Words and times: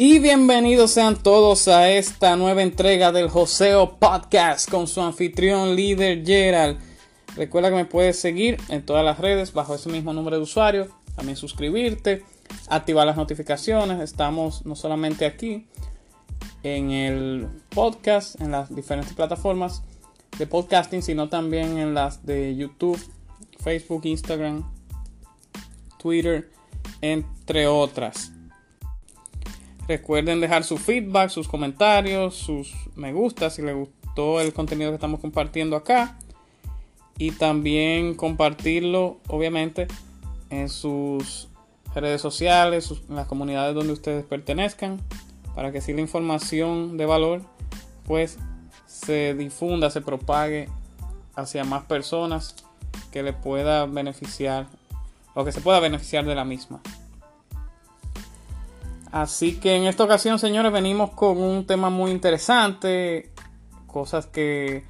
Y 0.00 0.20
bienvenidos 0.20 0.92
sean 0.92 1.16
todos 1.16 1.66
a 1.66 1.90
esta 1.90 2.36
nueva 2.36 2.62
entrega 2.62 3.10
del 3.10 3.28
Joseo 3.28 3.98
Podcast 3.98 4.70
con 4.70 4.86
su 4.86 5.00
anfitrión 5.00 5.74
líder 5.74 6.24
Gerald. 6.24 6.78
Recuerda 7.34 7.70
que 7.70 7.74
me 7.74 7.84
puedes 7.84 8.16
seguir 8.16 8.58
en 8.68 8.86
todas 8.86 9.04
las 9.04 9.18
redes 9.18 9.52
bajo 9.52 9.74
ese 9.74 9.88
mismo 9.88 10.12
nombre 10.12 10.36
de 10.36 10.42
usuario. 10.42 10.86
También 11.16 11.36
suscribirte, 11.36 12.22
activar 12.68 13.08
las 13.08 13.16
notificaciones. 13.16 13.98
Estamos 13.98 14.64
no 14.64 14.76
solamente 14.76 15.26
aquí 15.26 15.66
en 16.62 16.92
el 16.92 17.48
podcast, 17.70 18.40
en 18.40 18.52
las 18.52 18.72
diferentes 18.72 19.14
plataformas 19.14 19.82
de 20.38 20.46
podcasting, 20.46 21.02
sino 21.02 21.28
también 21.28 21.76
en 21.76 21.94
las 21.94 22.24
de 22.24 22.54
YouTube, 22.54 23.04
Facebook, 23.58 24.02
Instagram, 24.04 24.62
Twitter, 25.98 26.52
entre 27.00 27.66
otras. 27.66 28.30
Recuerden 29.88 30.40
dejar 30.40 30.64
su 30.64 30.76
feedback, 30.76 31.30
sus 31.30 31.48
comentarios, 31.48 32.34
sus 32.34 32.74
me 32.94 33.14
gusta 33.14 33.48
si 33.48 33.62
les 33.62 33.74
gustó 33.74 34.38
el 34.38 34.52
contenido 34.52 34.90
que 34.90 34.96
estamos 34.96 35.18
compartiendo 35.18 35.76
acá. 35.76 36.18
Y 37.16 37.32
también 37.32 38.14
compartirlo, 38.14 39.18
obviamente, 39.28 39.88
en 40.50 40.68
sus 40.68 41.48
redes 41.94 42.20
sociales, 42.20 42.92
en 43.08 43.16
las 43.16 43.26
comunidades 43.26 43.74
donde 43.74 43.94
ustedes 43.94 44.24
pertenezcan, 44.24 45.00
para 45.54 45.72
que 45.72 45.80
si 45.80 45.94
la 45.94 46.02
información 46.02 46.96
de 46.98 47.06
valor, 47.06 47.42
pues 48.04 48.38
se 48.86 49.34
difunda, 49.34 49.90
se 49.90 50.02
propague 50.02 50.68
hacia 51.34 51.64
más 51.64 51.84
personas 51.84 52.54
que 53.10 53.22
le 53.22 53.32
pueda 53.32 53.86
beneficiar 53.86 54.66
o 55.34 55.44
que 55.44 55.52
se 55.52 55.60
pueda 55.60 55.80
beneficiar 55.80 56.26
de 56.26 56.34
la 56.34 56.44
misma. 56.44 56.80
Así 59.10 59.56
que 59.58 59.76
en 59.76 59.84
esta 59.84 60.04
ocasión, 60.04 60.38
señores, 60.38 60.72
venimos 60.72 61.10
con 61.10 61.38
un 61.38 61.66
tema 61.66 61.88
muy 61.90 62.10
interesante, 62.10 63.32
cosas 63.86 64.26
que 64.26 64.84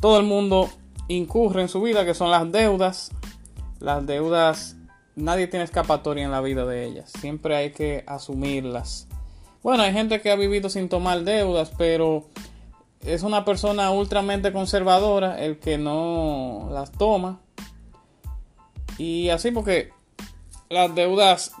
todo 0.00 0.18
el 0.18 0.26
mundo 0.26 0.68
incurre 1.08 1.62
en 1.62 1.68
su 1.68 1.80
vida, 1.80 2.04
que 2.04 2.14
son 2.14 2.30
las 2.30 2.50
deudas. 2.52 3.10
Las 3.80 4.06
deudas, 4.06 4.76
nadie 5.16 5.46
tiene 5.46 5.64
escapatoria 5.64 6.24
en 6.24 6.30
la 6.30 6.40
vida 6.40 6.66
de 6.66 6.84
ellas, 6.84 7.10
siempre 7.18 7.56
hay 7.56 7.72
que 7.72 8.04
asumirlas. 8.06 9.08
Bueno, 9.62 9.84
hay 9.84 9.92
gente 9.92 10.20
que 10.20 10.30
ha 10.30 10.36
vivido 10.36 10.68
sin 10.68 10.88
tomar 10.88 11.22
deudas, 11.22 11.72
pero 11.78 12.26
es 13.00 13.22
una 13.22 13.44
persona 13.44 13.90
ultramente 13.90 14.52
conservadora 14.52 15.40
el 15.40 15.58
que 15.58 15.78
no 15.78 16.68
las 16.72 16.92
toma. 16.92 17.40
Y 18.98 19.30
así 19.30 19.50
porque 19.50 19.92
las 20.72 20.94
deudas 20.94 21.52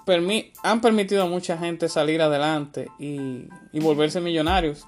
han 0.62 0.80
permitido 0.80 1.22
a 1.22 1.26
mucha 1.26 1.58
gente 1.58 1.90
salir 1.90 2.22
adelante 2.22 2.88
y, 2.98 3.46
volverse 3.80 4.20
millonarios. 4.20 4.86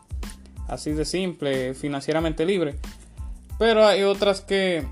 Así 0.67 0.93
de 0.93 1.05
simple, 1.05 1.75
financieramente 1.75 2.47
libre. 2.47 2.77
Pero 3.59 3.87
hay 3.87 4.03
otras 4.03 4.41
que 4.41 4.87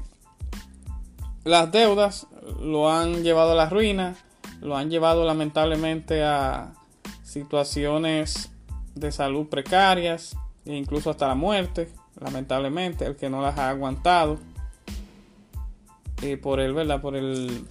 las 1.44 1.72
deudas 1.72 2.26
lo 2.60 2.92
han 2.92 3.22
llevado 3.22 3.53
a 3.53 3.54
la 3.54 3.71
ruina, 3.71 4.16
lo 4.60 4.76
han 4.76 4.91
llevado 4.91 5.25
lamentablemente 5.25 6.22
a 6.22 6.75
situaciones 7.25 8.50
de 8.94 9.10
salud 9.12 9.48
precarias 9.48 10.37
e 10.66 10.76
incluso 10.76 11.09
hasta 11.09 11.26
la 11.26 11.34
muerte, 11.34 11.88
lamentablemente, 12.21 13.06
el 13.06 13.16
que 13.16 13.31
no 13.31 13.41
las 13.41 13.59
ha 13.59 13.71
aguantado. 13.71 14.38
Eh, 16.21 16.37
por 16.37 16.60
el, 16.60 16.75
¿verdad? 16.75 17.00
Por 17.00 17.16
el 17.16 17.66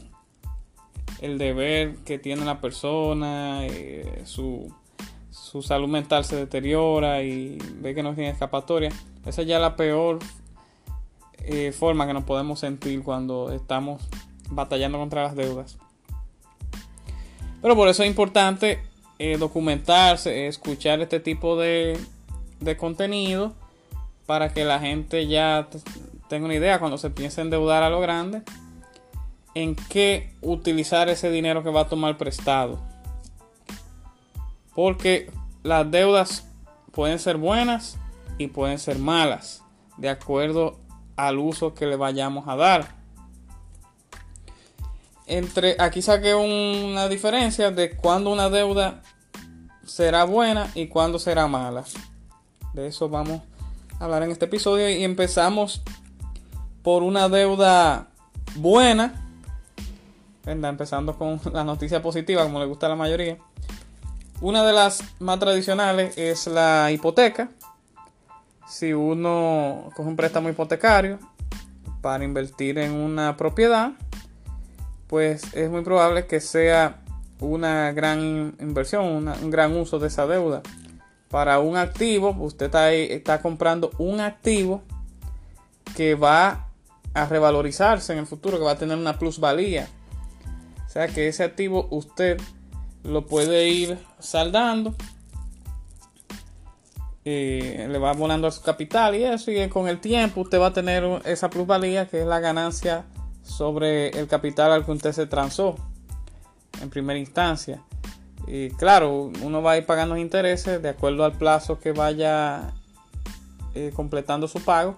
el 1.21 1.37
deber 1.37 1.95
que 1.97 2.17
tiene 2.17 2.43
la 2.43 2.59
persona, 2.59 3.65
eh, 3.67 4.23
su, 4.25 4.73
salud 5.61 5.87
mental 5.87 6.25
se 6.25 6.35
deteriora 6.35 7.21
y 7.21 7.57
ve 7.75 7.93
que 7.93 8.03
no 8.03 8.15
tiene 8.15 8.31
escapatoria. 8.31 8.91
Esa 9.25 9.43
es 9.43 9.47
ya 9.47 9.59
la 9.59 9.75
peor 9.75 10.19
eh, 11.43 11.71
forma 11.71 12.07
que 12.07 12.13
nos 12.13 12.23
podemos 12.23 12.59
sentir 12.59 13.03
cuando 13.03 13.51
estamos 13.51 14.01
batallando 14.49 14.97
contra 14.97 15.23
las 15.23 15.35
deudas. 15.35 15.77
Pero 17.61 17.75
por 17.75 17.88
eso 17.88 18.01
es 18.01 18.09
importante 18.09 18.81
eh, 19.19 19.38
documentarse, 19.38 20.47
escuchar 20.47 21.01
este 21.01 21.19
tipo 21.19 21.55
de, 21.55 21.99
de 22.59 22.77
contenido 22.77 23.53
para 24.25 24.53
que 24.53 24.65
la 24.65 24.79
gente 24.79 25.27
ya 25.27 25.67
tenga 26.27 26.45
una 26.45 26.55
idea 26.55 26.79
cuando 26.79 26.97
se 26.97 27.11
piensa 27.11 27.41
endeudar 27.41 27.83
a 27.83 27.89
lo 27.91 27.99
grande 27.99 28.41
en 29.53 29.75
qué 29.75 30.35
utilizar 30.41 31.09
ese 31.09 31.29
dinero 31.29 31.63
que 31.63 31.69
va 31.69 31.81
a 31.81 31.89
tomar 31.89 32.17
prestado. 32.17 32.79
Porque 34.73 35.31
las 35.63 35.89
deudas 35.91 36.47
pueden 36.91 37.19
ser 37.19 37.38
buenas 37.38 37.97
y 38.38 38.47
pueden 38.47 38.79
ser 38.79 38.97
malas, 38.97 39.63
de 39.97 40.09
acuerdo 40.09 40.79
al 41.16 41.38
uso 41.38 41.73
que 41.73 41.85
le 41.85 41.95
vayamos 41.95 42.47
a 42.47 42.56
dar. 42.56 43.01
Entre 45.28 45.75
aquí 45.79 46.01
saqué 46.01 46.33
una 46.33 47.07
diferencia 47.07 47.72
de 47.72 47.95
cuándo 47.95 48.31
una 48.31 48.50
deuda 48.50 49.01
será 49.85 50.23
buena 50.23 50.69
y 50.73 50.88
cuándo 50.88 51.19
será 51.19 51.47
mala. 51.47 51.83
De 52.73 52.88
eso 52.88 53.09
vamos 53.09 53.41
a 54.00 54.06
hablar 54.06 54.23
en 54.23 54.31
este 54.31 54.45
episodio 54.45 54.89
y 54.89 55.03
empezamos 55.03 55.81
por 56.81 57.03
una 57.03 57.29
deuda 57.29 58.09
buena 58.56 59.20
empezando 60.46 61.18
con 61.18 61.40
la 61.53 61.63
noticia 61.63 62.02
positiva, 62.02 62.44
como 62.44 62.59
le 62.59 62.66
gusta 62.66 62.88
a 62.88 62.90
la 62.90 62.96
mayoría. 62.96 63.38
Una 64.41 64.63
de 64.63 64.74
las 64.74 65.03
más 65.19 65.40
tradicionales 65.40 66.18
es 66.18 66.48
la 66.48 66.92
hipoteca. 66.92 67.50
Si 68.68 68.94
uno 68.94 69.89
coge 69.95 70.10
un 70.10 70.15
préstamo 70.15 70.50
hipotecario 70.50 71.19
para 72.01 72.24
invertir 72.24 72.80
en 72.80 72.94
una 72.94 73.38
propiedad, 73.38 73.92
pues 75.07 75.54
es 75.54 75.69
muy 75.69 75.83
probable 75.83 76.25
que 76.25 76.39
sea 76.39 77.01
una 77.39 77.92
gran 77.92 78.56
inversión, 78.60 79.27
un 79.27 79.51
gran 79.51 79.75
uso 79.75 80.00
de 80.00 80.07
esa 80.07 80.25
deuda. 80.25 80.62
Para 81.30 81.60
un 81.60 81.77
activo, 81.77 82.36
usted 82.39 82.68
está, 82.68 82.92
está 82.92 83.42
comprando 83.42 83.92
un 83.98 84.21
activo 84.21 84.81
que 85.95 86.15
va 86.15 86.68
a 87.13 87.25
revalorizarse 87.25 88.13
en 88.13 88.19
el 88.19 88.27
futuro, 88.27 88.57
que 88.57 88.63
va 88.63 88.71
a 88.71 88.77
tener 88.77 88.98
una 88.98 89.19
plusvalía. 89.19 89.88
O 90.91 90.93
sea 90.93 91.07
que 91.07 91.29
ese 91.29 91.45
activo 91.45 91.88
usted 91.89 92.38
lo 93.05 93.25
puede 93.25 93.69
ir 93.69 93.97
saldando. 94.19 94.93
Eh, 97.23 97.88
le 97.89 97.97
va 97.97 98.11
volando 98.11 98.45
a 98.45 98.51
su 98.51 98.61
capital 98.61 99.15
y 99.15 99.23
eso. 99.23 99.51
Y 99.51 99.69
con 99.69 99.88
el 99.88 100.01
tiempo 100.01 100.41
usted 100.41 100.59
va 100.59 100.67
a 100.67 100.73
tener 100.73 101.05
esa 101.23 101.49
plusvalía 101.49 102.09
que 102.09 102.19
es 102.19 102.27
la 102.27 102.41
ganancia 102.41 103.05
sobre 103.41 104.09
el 104.09 104.27
capital 104.27 104.73
al 104.73 104.83
que 104.83 104.91
usted 104.91 105.13
se 105.13 105.27
transó 105.27 105.77
en 106.81 106.89
primera 106.89 107.17
instancia. 107.17 107.81
Y 108.45 108.71
claro, 108.71 109.31
uno 109.43 109.61
va 109.61 109.71
a 109.71 109.77
ir 109.77 109.85
pagando 109.85 110.17
intereses 110.17 110.81
de 110.81 110.89
acuerdo 110.89 111.23
al 111.23 111.38
plazo 111.38 111.79
que 111.79 111.93
vaya 111.93 112.73
eh, 113.75 113.93
completando 113.95 114.45
su 114.49 114.61
pago, 114.61 114.97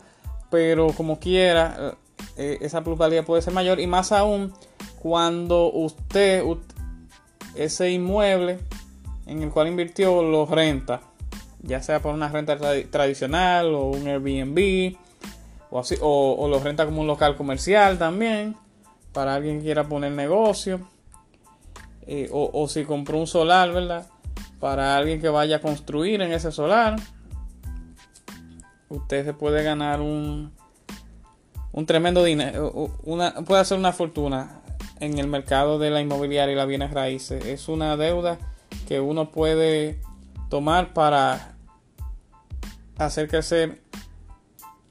pero 0.49 0.87
como 0.87 1.19
quiera, 1.19 1.93
eh, 2.35 2.57
esa 2.61 2.83
plusvalía 2.83 3.23
puede 3.23 3.43
ser 3.43 3.53
mayor 3.53 3.79
y 3.79 3.85
más 3.85 4.11
aún 4.11 4.55
cuando 5.03 5.69
usted, 5.69 6.45
ese 7.55 7.91
inmueble 7.91 8.59
en 9.25 9.43
el 9.43 9.49
cual 9.49 9.67
invirtió 9.67 10.23
lo 10.23 10.45
renta, 10.45 11.01
ya 11.61 11.83
sea 11.83 11.99
por 12.01 12.13
una 12.13 12.29
renta 12.29 12.57
tradicional 12.57 13.75
o 13.75 13.87
un 13.87 14.07
Airbnb 14.07 14.95
o, 15.69 15.79
así, 15.79 15.97
o, 15.99 16.47
lo 16.49 16.59
renta 16.59 16.85
como 16.85 17.01
un 17.01 17.07
local 17.07 17.35
comercial 17.35 17.97
también 17.97 18.55
para 19.11 19.35
alguien 19.35 19.57
que 19.57 19.65
quiera 19.65 19.83
poner 19.83 20.13
negocio 20.13 20.79
eh, 22.07 22.29
o, 22.31 22.65
si 22.69 22.85
compró 22.85 23.17
un 23.17 23.27
solar, 23.27 23.73
¿verdad? 23.73 24.07
Para 24.61 24.95
alguien 24.95 25.19
que 25.19 25.27
vaya 25.27 25.57
a 25.57 25.59
construir 25.59 26.21
en 26.21 26.31
ese 26.31 26.49
solar 26.49 26.95
usted 28.87 29.25
se 29.25 29.33
puede 29.33 29.63
ganar 29.63 29.99
un, 29.99 30.53
un 31.73 31.85
tremendo 31.85 32.23
dinero, 32.23 32.71
una, 33.03 33.33
puede 33.33 33.59
hacer 33.59 33.77
una 33.77 33.91
fortuna 33.91 34.62
en 35.03 35.19
el 35.19 35.27
mercado 35.27 35.79
de 35.79 35.89
la 35.89 36.01
inmobiliaria 36.01 36.53
y 36.53 36.55
las 36.55 36.67
bienes 36.67 36.91
raíces. 36.91 37.45
Es 37.45 37.67
una 37.67 37.97
deuda 37.97 38.37
que 38.87 39.01
uno 39.01 39.31
puede 39.31 39.99
tomar 40.49 40.93
para 40.93 41.55
hacer 42.97 43.27
crecer 43.27 43.81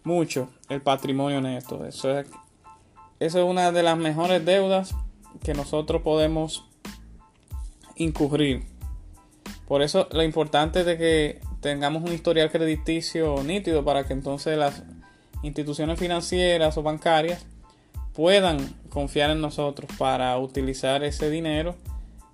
mucho 0.05 0.51
el 0.69 0.83
patrimonio 0.83 1.41
neto. 1.41 1.87
Eso 1.87 2.19
es, 2.19 2.27
eso 3.21 3.39
es 3.39 3.45
una 3.45 3.73
de 3.73 3.83
las 3.83 3.97
mejores 3.97 4.45
deudas 4.45 4.95
que 5.43 5.55
nosotros 5.55 6.03
podemos 6.03 6.69
incurrir. 7.97 8.65
Por 9.67 9.81
eso 9.81 10.09
lo 10.13 10.23
importante 10.23 10.85
de 10.85 10.99
que 10.99 11.41
tengamos 11.61 12.03
un 12.03 12.13
historial 12.13 12.51
crediticio 12.51 13.43
nítido 13.43 13.83
para 13.85 14.05
que 14.05 14.13
entonces 14.13 14.59
las 14.59 14.83
instituciones 15.43 15.99
financieras 15.99 16.77
o 16.77 16.83
bancarias 16.83 17.47
puedan 18.15 18.59
confiar 18.89 19.31
en 19.31 19.41
nosotros 19.41 19.91
para 19.99 20.39
utilizar 20.39 21.03
ese 21.03 21.31
dinero 21.31 21.77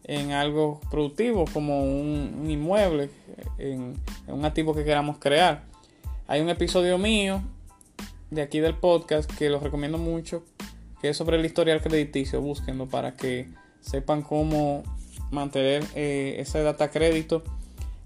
en 0.05 0.33
algo 0.33 0.81
productivo 0.91 1.45
como 1.53 1.85
un, 1.85 2.47
inmueble, 2.49 3.11
en, 3.59 3.95
un 4.27 4.45
activo 4.45 4.75
que 4.75 4.85
queramos 4.85 5.19
crear. 5.19 5.65
Hay 6.27 6.41
un 6.41 6.49
episodio 6.49 6.99
mío 6.99 7.43
de 8.31 8.43
aquí 8.43 8.61
del 8.61 8.75
podcast 8.75 9.31
que 9.31 9.51
los 9.51 9.63
recomiendo 9.63 9.99
mucho, 9.99 10.45
que 11.01 11.11
es 11.11 11.17
sobre 11.17 11.39
el 11.39 11.45
historial 11.45 11.81
crediticio. 11.81 12.41
Búsquenlo 12.41 12.87
para 12.87 13.15
que 13.15 13.49
sepan 13.81 14.23
cómo 14.23 14.83
mantener 15.31 15.85
eh, 15.95 16.37
ese 16.39 16.63
data 16.63 16.91
crédito 16.91 17.43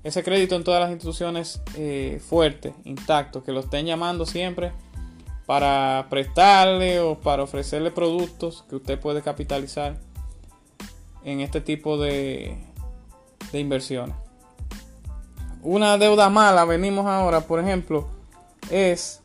ese 0.05 0.25
crédito 0.25 0.57
en 0.57 0.65
todas 0.65 0.81
las 0.81 0.91
instituciones 0.91 1.63
eh, 1.77 2.21
fuerte, 2.27 2.75
intacto, 2.85 3.45
que 3.45 3.53
lo 3.53 3.61
estén 3.61 3.87
llamando 3.87 4.27
siempre 4.27 4.73
para 5.47 6.07
prestarle 6.09 7.01
o 7.01 7.19
para 7.19 7.43
ofrecerle 7.43 7.91
productos 7.91 8.65
que 8.69 8.77
usted 8.77 8.99
puede 8.99 9.23
capitalizar 9.23 9.97
en 11.25 11.41
este 11.41 11.61
tipo 11.61 11.99
de, 11.99 12.59
de 13.53 13.61
inversiones. 13.61 14.17
Una 15.63 15.97
deuda 15.99 16.29
mala, 16.29 16.65
venimos 16.65 17.07
ahora, 17.07 17.43
por 17.43 17.61
ejemplo, 17.61 18.09
es 18.71 19.23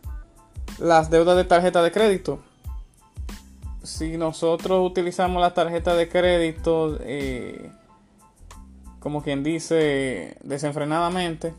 las 0.78 1.10
deudas 1.10 1.36
de 1.36 1.46
tarjeta 1.46 1.82
de 1.82 1.92
crédito. 1.92 2.40
Si 3.84 4.18
nosotros 4.18 4.86
utilizamos 4.86 5.42
la 5.42 5.54
tarjeta 5.54 5.96
de 5.96 6.10
crédito, 6.10 6.98
eh, 7.02 7.72
como 9.00 9.24
quien 9.24 9.44
dice, 9.44 10.38
desenfrenadamente. 10.44 11.54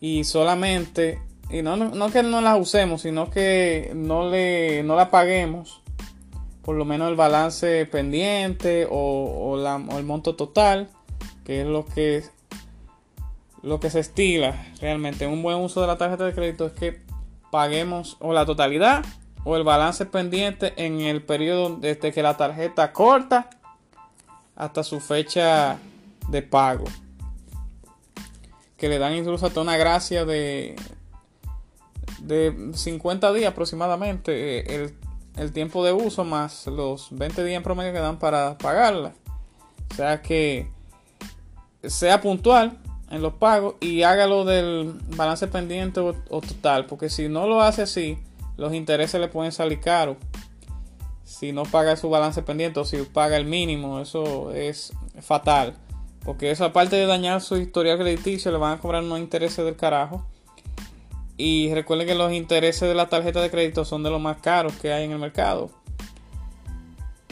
Y 0.00 0.24
solamente, 0.24 1.20
y 1.50 1.62
no, 1.62 1.76
no, 1.76 2.10
que 2.10 2.22
no 2.22 2.40
las 2.40 2.58
usemos, 2.58 3.02
sino 3.02 3.30
que 3.30 3.92
no, 3.94 4.30
le, 4.30 4.82
no 4.82 4.96
la 4.96 5.10
paguemos. 5.10 5.82
Por 6.62 6.76
lo 6.76 6.84
menos 6.84 7.10
el 7.10 7.16
balance 7.16 7.84
pendiente 7.86 8.86
o, 8.90 9.58
el 9.90 10.04
monto 10.04 10.34
total, 10.34 10.88
que 11.44 11.60
es 11.60 11.66
lo 11.66 11.84
que, 11.84 12.24
lo 13.62 13.80
que 13.80 13.90
se 13.90 14.00
estila 14.00 14.66
realmente. 14.80 15.26
Un 15.26 15.42
buen 15.42 15.58
uso 15.58 15.80
de 15.82 15.88
la 15.88 15.98
tarjeta 15.98 16.24
de 16.24 16.32
crédito 16.32 16.66
es 16.66 16.72
que 16.72 17.02
paguemos 17.50 18.16
o 18.20 18.32
la 18.32 18.46
totalidad 18.46 19.04
o 19.44 19.56
el 19.56 19.64
balance 19.64 20.06
pendiente 20.06 20.72
en 20.76 21.00
el 21.00 21.22
periodo 21.22 21.76
desde 21.76 22.12
que 22.12 22.22
la 22.22 22.36
tarjeta 22.36 22.92
corta 22.92 23.50
hasta 24.56 24.82
su 24.84 25.00
fecha 25.00 25.78
de 26.28 26.42
pago. 26.42 26.84
Que 28.76 28.88
le 28.88 28.98
dan 28.98 29.14
incluso 29.14 29.46
hasta 29.46 29.60
una 29.60 29.76
gracia 29.76 30.24
de, 30.24 30.76
de 32.22 32.70
50 32.74 33.32
días 33.32 33.52
aproximadamente. 33.52 34.60
Eh, 34.60 34.92
el, 35.36 35.52
tiempo 35.52 35.84
de 35.84 35.92
uso 35.92 36.24
más 36.24 36.66
los 36.66 37.08
20 37.10 37.44
días 37.44 37.56
en 37.56 37.62
promedio 37.62 37.92
que 37.92 37.98
dan 37.98 38.18
para 38.18 38.56
pagarla. 38.58 39.12
O 39.90 39.94
sea 39.94 40.22
que 40.22 40.68
sea 41.82 42.20
puntual 42.20 42.78
en 43.10 43.22
los 43.22 43.34
pagos 43.34 43.74
y 43.80 44.02
hágalo 44.02 44.44
del 44.44 44.94
balance 45.16 45.46
pendiente 45.48 46.00
o, 46.00 46.12
total. 46.40 46.86
Porque 46.86 47.10
si 47.10 47.28
no 47.28 47.46
lo 47.46 47.60
hace 47.62 47.82
así, 47.82 48.18
los 48.56 48.72
intereses 48.74 49.20
le 49.20 49.28
pueden 49.28 49.52
salir 49.52 49.80
caros. 49.80 50.16
Si 51.24 51.52
no 51.52 51.64
paga 51.64 51.96
su 51.96 52.10
balance 52.10 52.42
pendiente 52.42 52.80
o 52.80 52.84
si 52.84 52.98
paga 52.98 53.36
el 53.36 53.46
mínimo, 53.46 54.00
eso 54.00 54.52
es 54.52 54.92
fatal. 55.20 55.74
Porque 56.24 56.50
eso, 56.50 56.64
aparte 56.64 56.96
de 56.96 57.06
dañar 57.06 57.40
su 57.40 57.56
historial 57.56 57.98
crediticio, 57.98 58.52
le 58.52 58.58
van 58.58 58.74
a 58.74 58.80
cobrar 58.80 59.02
unos 59.02 59.18
intereses 59.18 59.64
del 59.64 59.76
carajo. 59.76 60.26
Y 61.36 61.72
recuerden 61.74 62.06
que 62.06 62.14
los 62.14 62.32
intereses 62.32 62.88
de 62.88 62.94
la 62.94 63.08
tarjeta 63.08 63.40
de 63.40 63.50
crédito 63.50 63.84
son 63.84 64.02
de 64.02 64.10
los 64.10 64.20
más 64.20 64.38
caros 64.38 64.74
que 64.74 64.92
hay 64.92 65.04
en 65.04 65.12
el 65.12 65.18
mercado. 65.18 65.70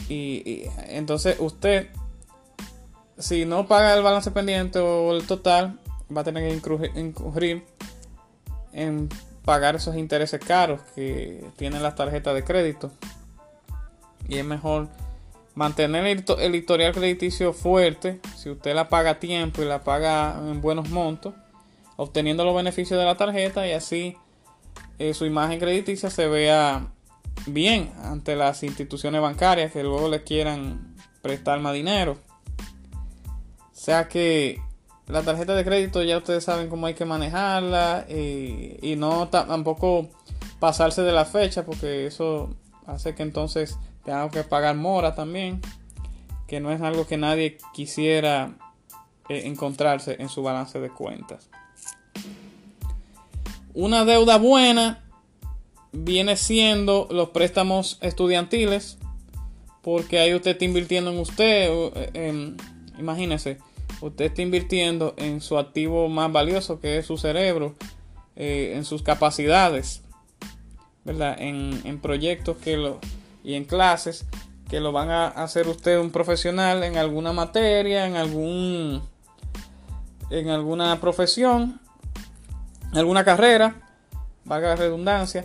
Y, 0.09 0.65
entonces 0.89 1.37
usted, 1.39 1.89
si 3.19 3.45
no 3.45 3.69
paga 3.69 3.95
el 3.95 4.03
balance 4.03 4.31
pendiente 4.31 4.79
o 4.79 5.15
el 5.15 5.27
total, 5.27 5.79
va 6.15 6.23
a 6.23 6.25
tener 6.25 6.61
que 6.61 7.01
incurrir 7.01 7.65
en 8.73 9.09
pagar 9.45 9.77
esos 9.77 9.97
intereses 9.97 10.41
caros 10.41 10.81
que 10.95 11.45
tienen 11.57 11.83
las 11.83 11.95
tarjetas 11.95 12.35
de 12.35 12.45
crédito. 12.45 12.91
Y 14.29 14.39
es 14.39 14.45
mejor 14.45 14.89
mantener 15.55 16.07
el, 16.07 16.55
historial 16.55 16.93
crediticio 16.93 17.53
fuerte, 17.53 18.21
si 18.37 18.51
usted 18.51 18.75
la 18.75 18.89
paga 18.89 19.11
a 19.11 19.19
tiempo 19.19 19.63
y 19.63 19.65
la 19.65 19.83
paga 19.83 20.37
en 20.39 20.61
buenos 20.61 20.89
montos, 20.89 21.35
obteniendo 22.01 22.47
los 22.47 22.57
beneficios 22.57 22.99
de 22.99 23.05
la 23.05 23.19
tarjeta 23.19 23.69
y 23.69 23.73
así 23.73 24.17
eh, 24.99 25.13
su 25.13 25.27
imagen 25.27 25.61
crediticia 25.61 26.09
se 26.09 26.29
vea 26.29 26.87
bien 27.45 27.93
ante 28.03 28.37
las 28.37 28.63
instituciones 28.63 29.21
bancarias 29.21 29.71
que 29.71 29.83
luego 29.83 30.09
le 30.09 30.25
quieran 30.25 30.97
prestar 31.21 31.61
más 31.61 31.75
dinero. 31.75 32.17
O 33.53 33.75
sea 33.75 34.09
que 34.09 34.63
la 35.09 35.21
tarjeta 35.21 35.55
de 35.55 35.63
crédito 35.63 36.03
ya 36.03 36.17
ustedes 36.17 36.43
saben 36.43 36.71
cómo 36.71 36.87
hay 36.87 36.95
que 36.95 37.05
manejarla 37.05 38.07
eh, 38.09 38.79
y 38.81 38.97
no 38.97 39.29
tampoco 39.29 40.09
pasarse 40.59 41.03
de 41.03 41.13
la 41.13 41.27
fecha 41.27 41.67
porque 41.67 42.07
eso 42.07 42.57
hace 42.87 43.15
que 43.15 43.23
entonces 43.23 43.79
tengo 44.07 44.31
que 44.31 44.43
pagar 44.43 44.75
mora 44.75 45.15
también, 45.15 45.61
que 46.47 46.61
no 46.61 46.73
es 46.73 46.81
algo 46.81 47.07
que 47.07 47.19
nadie 47.19 47.59
quisiera 47.75 48.55
eh, 49.29 49.43
encontrarse 49.45 50.17
en 50.19 50.31
su 50.31 50.43
balance 50.43 50.81
de 50.81 50.89
cuentas. 50.89 51.51
Una 53.75 54.05
deuda 54.05 54.39
buena 54.39 55.05
viene 55.93 56.37
siendo 56.37 57.09
los 57.11 57.31
préstamos 57.31 57.99
estudiantiles, 58.01 58.99
porque 59.83 60.19
ahí 60.19 60.35
usted 60.35 60.53
está 60.53 60.65
invirtiendo 60.65 61.11
en 61.11 61.19
usted, 61.19 61.71
en, 62.15 62.57
imagínese, 62.99 63.59
usted 64.01 64.27
está 64.27 64.43
invirtiendo 64.43 65.15
en 65.17 65.41
su 65.41 65.59
activo 65.59 66.09
más 66.09 66.31
valioso 66.33 66.81
que 66.81 66.99
es 66.99 67.07
su 67.07 67.17
cerebro, 67.17 67.75
eh, 68.37 68.75
en 68.77 68.85
sus 68.85 69.03
capacidades, 69.03 70.03
¿verdad? 71.05 71.37
En, 71.41 71.81
en 71.85 72.01
proyectos 72.01 72.57
que 72.57 72.77
lo, 72.77 72.99
y 73.45 73.55
en 73.55 73.65
clases 73.65 74.27
que 74.69 74.81
lo 74.81 74.93
van 74.93 75.11
a 75.11 75.29
hacer 75.29 75.67
usted 75.67 75.99
un 75.99 76.11
profesional 76.11 76.85
en 76.85 76.97
alguna 76.97 77.33
materia, 77.33 78.07
en 78.07 78.17
algún 78.17 79.03
en 80.31 80.49
alguna 80.49 81.01
profesión, 81.01 81.80
alguna 82.99 83.25
carrera, 83.25 83.75
valga 84.45 84.69
la 84.69 84.77
redundancia, 84.77 85.45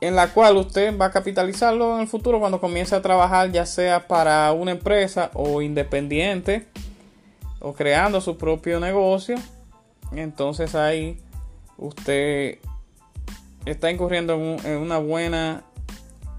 en 0.00 0.14
la 0.14 0.28
cual 0.28 0.56
usted 0.56 0.96
va 0.96 1.06
a 1.06 1.10
capitalizarlo 1.10 1.94
en 1.96 2.02
el 2.02 2.08
futuro 2.08 2.38
cuando 2.38 2.60
comience 2.60 2.94
a 2.94 3.02
trabajar, 3.02 3.50
ya 3.50 3.66
sea 3.66 4.06
para 4.06 4.52
una 4.52 4.72
empresa 4.72 5.30
o 5.34 5.62
independiente 5.62 6.66
o 7.60 7.72
creando 7.72 8.20
su 8.20 8.36
propio 8.36 8.78
negocio. 8.78 9.36
Entonces 10.12 10.74
ahí 10.74 11.18
usted 11.78 12.58
está 13.64 13.90
incurriendo 13.90 14.34
en 14.34 14.76
una 14.78 14.98
buena 14.98 15.64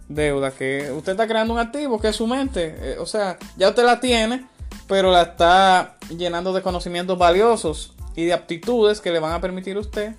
deuda, 0.07 0.51
que 0.51 0.91
usted 0.91 1.13
está 1.13 1.27
creando 1.27 1.53
un 1.53 1.59
activo 1.59 1.99
que 1.99 2.09
es 2.09 2.15
su 2.15 2.27
mente. 2.27 2.75
Eh, 2.79 2.97
o 2.99 3.05
sea, 3.05 3.37
ya 3.57 3.69
usted 3.69 3.83
la 3.83 3.99
tiene, 3.99 4.45
pero 4.87 5.11
la 5.11 5.23
está 5.23 5.97
llenando 6.15 6.53
de 6.53 6.61
conocimientos 6.61 7.17
valiosos 7.17 7.96
y 8.17 8.25
de 8.25 8.33
aptitudes 8.33 8.99
que 8.99 9.11
le 9.11 9.19
van 9.19 9.31
a 9.31 9.39
permitir 9.39 9.77
a 9.77 9.79
usted 9.79 10.15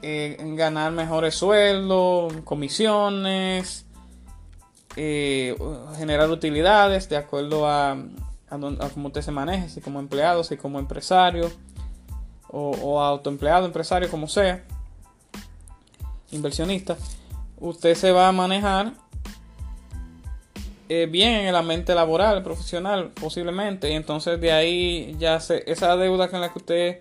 eh, 0.00 0.36
ganar 0.56 0.92
mejores 0.92 1.34
sueldos, 1.34 2.32
comisiones, 2.44 3.84
eh, 4.94 5.56
generar 5.96 6.30
utilidades 6.30 7.08
de 7.08 7.16
acuerdo 7.16 7.68
a, 7.68 7.98
cómo 8.94 9.08
usted 9.08 9.22
se 9.22 9.32
maneje, 9.32 9.68
si 9.68 9.80
como 9.80 9.98
empleado, 9.98 10.44
si 10.44 10.56
como 10.56 10.78
empresario 10.78 11.50
o 12.48 13.00
autoempleado, 13.00 13.66
empresario, 13.66 14.10
como 14.10 14.28
sea, 14.28 14.62
inversionista, 16.30 16.96
usted 17.58 17.94
se 17.94 18.12
va 18.12 18.28
a 18.28 18.32
manejar 18.32 18.92
eh, 20.94 21.06
bien 21.06 21.32
en 21.32 21.46
el 21.46 21.56
ambiente 21.56 21.94
laboral, 21.94 22.42
profesional, 22.42 23.12
posiblemente. 23.18 23.90
Y 23.90 23.94
entonces 23.94 24.38
de 24.38 24.52
ahí 24.52 25.16
ya 25.18 25.40
se, 25.40 25.64
esa 25.66 25.96
deuda 25.96 26.28
con 26.28 26.42
la 26.42 26.52
que 26.52 26.58
usted 26.58 27.00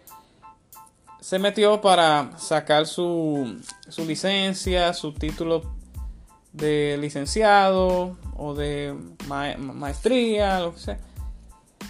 se 1.19 1.39
metió 1.39 1.81
para 1.81 2.31
sacar 2.38 2.88
su, 2.88 3.62
su 3.89 4.05
licencia, 4.05 4.93
su 4.93 5.12
título 5.12 5.74
de 6.53 6.98
licenciado 7.01 8.15
o 8.38 8.53
de 8.53 8.95
maestría, 9.27 10.62
lo 10.62 10.74
que 10.74 10.79
sea. 10.79 11.00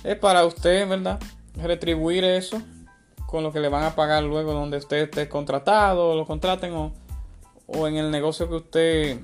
Es 0.04 0.18
para 0.18 0.44
usted, 0.44 0.90
¿verdad? 0.90 1.20
Retribuir 1.54 2.24
eso 2.24 2.64
con 3.28 3.44
lo 3.44 3.54
que 3.54 3.60
le 3.60 3.70
van 3.70 3.84
a 3.84 3.94
pagar 3.94 4.24
luego 4.24 4.54
donde 4.54 4.78
usted 4.78 5.04
esté 5.04 5.30
contratado, 5.30 6.16
lo 6.16 6.26
contraten 6.26 6.74
o, 6.74 6.94
o 7.68 7.88
en 7.88 7.98
el 7.98 8.10
negocio 8.10 8.50
que 8.50 8.56
usted 8.56 9.20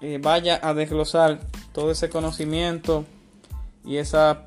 eh, 0.00 0.20
vaya 0.22 0.60
a 0.62 0.72
desglosar 0.72 1.40
todo 1.72 1.90
ese 1.90 2.10
conocimiento 2.10 3.04
y 3.84 3.96
esa, 3.96 4.46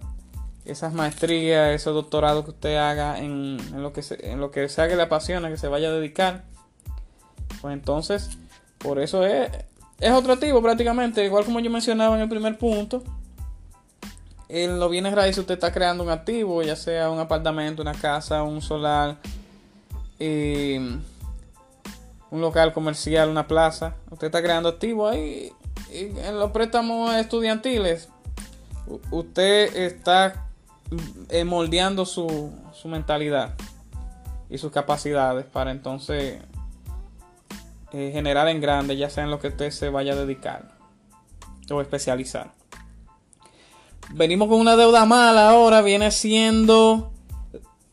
esas 0.65 0.93
maestrías, 0.93 1.73
ese 1.73 1.89
doctorado 1.89 2.43
que 2.43 2.51
usted 2.51 2.75
haga 2.77 3.19
en, 3.19 3.57
lo, 3.81 3.93
que 3.93 4.01
se, 4.01 4.31
en 4.31 4.39
lo 4.39 4.51
sea 4.53 4.87
que 4.87 4.95
le 4.95 5.03
apasiona, 5.03 5.49
que 5.49 5.57
se 5.57 5.67
vaya 5.67 5.89
a 5.89 5.91
dedicar, 5.91 6.43
pues 7.61 7.73
entonces, 7.73 8.37
por 8.77 8.99
eso 8.99 9.25
es, 9.25 9.49
es 9.99 10.11
otro 10.11 10.37
tipo 10.37 10.61
prácticamente, 10.61 11.23
igual 11.25 11.45
como 11.45 11.59
yo 11.59 11.69
mencionaba 11.69 12.15
en 12.15 12.21
el 12.21 12.29
primer 12.29 12.57
punto. 12.57 13.03
En 14.49 14.79
los 14.79 14.91
bienes 14.91 15.15
raíces 15.15 15.39
usted 15.39 15.55
está 15.55 15.71
creando 15.71 16.03
un 16.03 16.11
activo, 16.11 16.61
ya 16.61 16.75
sea 16.75 17.09
un 17.09 17.19
apartamento, 17.19 17.81
una 17.81 17.93
casa, 17.93 18.43
un 18.43 18.61
solar, 18.61 19.17
un 20.19 21.01
local 22.31 22.71
comercial, 22.71 23.29
una 23.29 23.47
plaza. 23.47 23.95
Usted 24.11 24.27
está 24.27 24.43
creando 24.43 24.69
activo 24.69 25.07
ahí 25.07 25.51
en 25.93 26.39
los 26.39 26.51
préstamos 26.51 27.13
estudiantiles, 27.15 28.09
usted 29.11 29.75
está 29.75 30.47
eh, 31.29 31.43
moldeando 31.43 32.05
su, 32.05 32.51
su 32.73 32.87
mentalidad 32.87 33.53
y 34.49 34.57
sus 34.57 34.71
capacidades 34.71 35.45
para 35.45 35.71
entonces 35.71 36.41
eh, 37.91 38.09
generar 38.11 38.47
en 38.47 38.59
grande, 38.59 38.97
ya 38.97 39.09
sea 39.09 39.23
en 39.23 39.31
lo 39.31 39.39
que 39.39 39.49
usted 39.49 39.71
se 39.71 39.89
vaya 39.89 40.13
a 40.13 40.15
dedicar 40.15 40.71
o 41.69 41.81
especializar. 41.81 42.51
Venimos 44.11 44.49
con 44.49 44.59
una 44.59 44.75
deuda 44.75 45.05
mala 45.05 45.49
ahora, 45.49 45.81
viene 45.81 46.11
siendo 46.11 47.11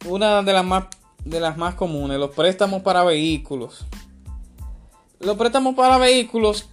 una 0.06 0.42
de 0.42 0.52
las 0.52 0.64
más, 0.64 0.84
de 1.24 1.40
las 1.40 1.56
más 1.56 1.74
comunes, 1.74 2.18
los 2.18 2.30
préstamos 2.30 2.82
para 2.82 3.04
vehículos. 3.04 3.86
Los 5.18 5.36
préstamos 5.36 5.74
para 5.74 5.98
vehículos 5.98 6.68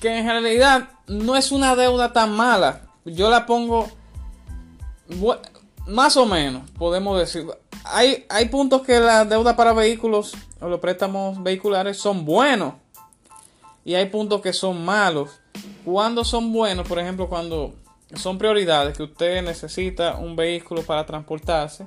que 0.00 0.18
en 0.18 0.26
realidad 0.26 0.90
no 1.06 1.36
es 1.36 1.52
una 1.52 1.76
deuda 1.76 2.12
tan 2.12 2.32
mala. 2.32 2.82
Yo 3.04 3.30
la 3.30 3.46
pongo 3.46 3.88
más 5.86 6.16
o 6.16 6.26
menos, 6.26 6.68
podemos 6.72 7.18
decir. 7.18 7.46
Hay, 7.84 8.26
hay 8.28 8.48
puntos 8.48 8.82
que 8.82 8.98
la 8.98 9.24
deuda 9.24 9.54
para 9.54 9.72
vehículos 9.72 10.34
o 10.60 10.68
los 10.68 10.80
préstamos 10.80 11.42
vehiculares 11.42 11.98
son 11.98 12.24
buenos. 12.24 12.74
Y 13.84 13.94
hay 13.94 14.06
puntos 14.06 14.40
que 14.40 14.52
son 14.52 14.84
malos. 14.84 15.40
Cuando 15.84 16.24
son 16.24 16.52
buenos, 16.52 16.88
por 16.88 16.98
ejemplo, 16.98 17.28
cuando 17.28 17.74
son 18.14 18.38
prioridades 18.38 18.96
que 18.96 19.04
usted 19.04 19.42
necesita 19.42 20.16
un 20.16 20.34
vehículo 20.34 20.82
para 20.82 21.06
transportarse, 21.06 21.86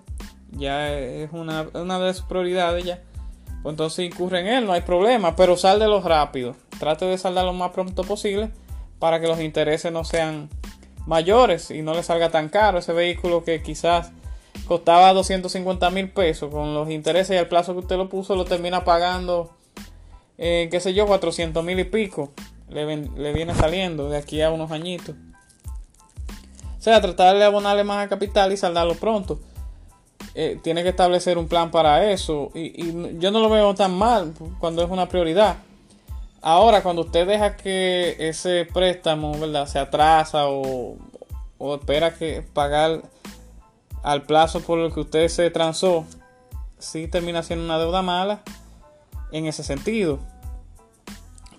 ya 0.52 0.98
es 0.98 1.30
una, 1.34 1.68
una 1.74 2.00
de 2.00 2.14
sus 2.14 2.26
prioridades 2.26 2.86
ya. 2.86 3.04
Pues 3.62 3.74
entonces 3.74 4.06
incurre 4.06 4.40
en 4.40 4.48
él, 4.48 4.66
no 4.66 4.74
hay 4.74 4.82
problema, 4.82 5.36
pero 5.36 5.56
los 5.56 6.04
rápido. 6.04 6.56
Trate 6.80 7.06
de 7.06 7.18
saldar 7.18 7.46
lo 7.46 7.54
más 7.54 7.72
pronto 7.72 8.04
posible 8.04 8.52
para 9.00 9.20
que 9.20 9.28
los 9.28 9.40
intereses 9.42 9.92
no 9.92 10.06
sean 10.06 10.50
mayores 11.06 11.72
y 11.72 11.82
no 11.82 11.94
le 11.94 12.04
salga 12.04 12.30
tan 12.30 12.50
caro 12.50 12.80
ese 12.80 12.94
vehículo 12.94 13.44
que 13.44 13.62
quizás 13.62 14.12
costaba 14.66 15.12
250 15.14 15.90
mil 15.90 16.10
pesos. 16.10 16.50
Con 16.52 16.74
los 16.74 16.90
intereses 16.90 17.36
y 17.36 17.40
el 17.40 17.48
plazo 17.48 17.74
que 17.74 17.80
usted 17.80 17.98
lo 17.98 18.08
puso 18.08 18.36
lo 18.36 18.46
termina 18.46 18.86
pagando 18.86 19.52
eh, 20.38 20.70
qué 20.72 20.80
sé 20.80 20.94
yo 20.94 21.06
400 21.06 21.64
mil 21.64 21.80
y 21.80 21.84
pico. 21.84 22.32
Le, 22.70 22.86
le, 22.96 23.34
viene 23.34 23.54
saliendo 23.56 24.10
de 24.10 24.18
aquí 24.18 24.42
a 24.42 24.52
unos 24.52 24.72
añitos. 24.72 25.16
O 26.78 26.82
sea 26.82 27.02
tratar 27.02 27.36
de 27.36 27.44
abonarle 27.44 27.84
más 27.84 28.06
a 28.06 28.10
capital 28.10 28.54
y 28.54 28.58
saldarlo 28.58 28.96
pronto 28.96 29.42
eh, 30.36 30.60
tiene 30.62 30.84
que 30.84 30.90
establecer 30.90 31.38
un 31.38 31.48
plan 31.48 31.72
para 31.72 32.12
eso. 32.12 32.52
Y, 32.54 33.18
yo 33.20 33.32
no 33.32 33.40
lo 33.40 33.50
veo 33.50 33.74
tan 33.76 33.98
mal 33.98 34.34
cuando 34.60 34.84
es 34.84 34.90
una 34.90 35.08
prioridad. 35.10 35.58
Ahora, 36.42 36.84
cuando 36.84 37.02
usted 37.02 37.28
deja 37.28 37.58
que 37.58 38.16
ese 38.20 38.66
préstamo 38.72 39.38
¿verdad? 39.38 39.68
se 39.68 39.80
atrasa 39.80 40.48
o, 40.48 40.98
espera 41.76 42.14
que 42.14 42.42
pagar 42.54 43.02
al 44.04 44.24
plazo 44.24 44.62
por 44.62 44.80
el 44.80 44.94
que 44.94 45.02
usted 45.02 45.28
se 45.28 45.50
transó, 45.50 46.06
sí 46.78 47.10
termina 47.10 47.44
siendo 47.44 47.66
una 47.66 47.78
deuda 47.78 48.02
mala 48.02 48.42
en 49.32 49.46
ese 49.48 49.64
sentido. 49.64 50.20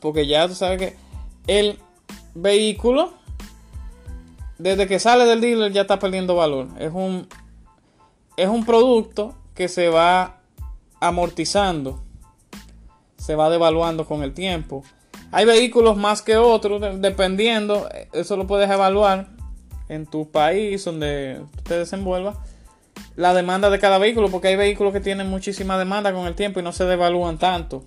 Porque 0.00 0.26
ya 0.26 0.48
tú 0.48 0.54
sabes 0.54 0.78
que 0.78 0.96
el 1.46 1.78
vehículo, 2.34 3.12
desde 4.56 4.86
que 4.86 4.98
sale 4.98 5.26
del 5.26 5.42
dealer, 5.42 5.72
ya 5.72 5.82
está 5.82 5.98
perdiendo 5.98 6.36
valor. 6.36 6.68
Es 6.78 6.92
un 6.94 7.28
es 8.40 8.48
un 8.48 8.64
producto 8.64 9.34
que 9.54 9.68
se 9.68 9.90
va 9.90 10.38
amortizando, 10.98 12.02
se 13.18 13.34
va 13.34 13.50
devaluando 13.50 14.06
con 14.06 14.22
el 14.22 14.32
tiempo. 14.32 14.82
Hay 15.30 15.44
vehículos 15.44 15.98
más 15.98 16.22
que 16.22 16.38
otros, 16.38 16.80
dependiendo, 17.02 17.86
eso 18.14 18.38
lo 18.38 18.46
puedes 18.46 18.70
evaluar 18.70 19.28
en 19.90 20.06
tu 20.06 20.30
país 20.30 20.82
donde 20.86 21.42
te 21.64 21.76
desenvuelvas, 21.76 22.38
la 23.14 23.34
demanda 23.34 23.68
de 23.68 23.78
cada 23.78 23.98
vehículo, 23.98 24.30
porque 24.30 24.48
hay 24.48 24.56
vehículos 24.56 24.94
que 24.94 25.00
tienen 25.00 25.28
muchísima 25.28 25.76
demanda 25.76 26.10
con 26.14 26.26
el 26.26 26.34
tiempo 26.34 26.60
y 26.60 26.62
no 26.62 26.72
se 26.72 26.84
devalúan 26.84 27.36
tanto. 27.36 27.84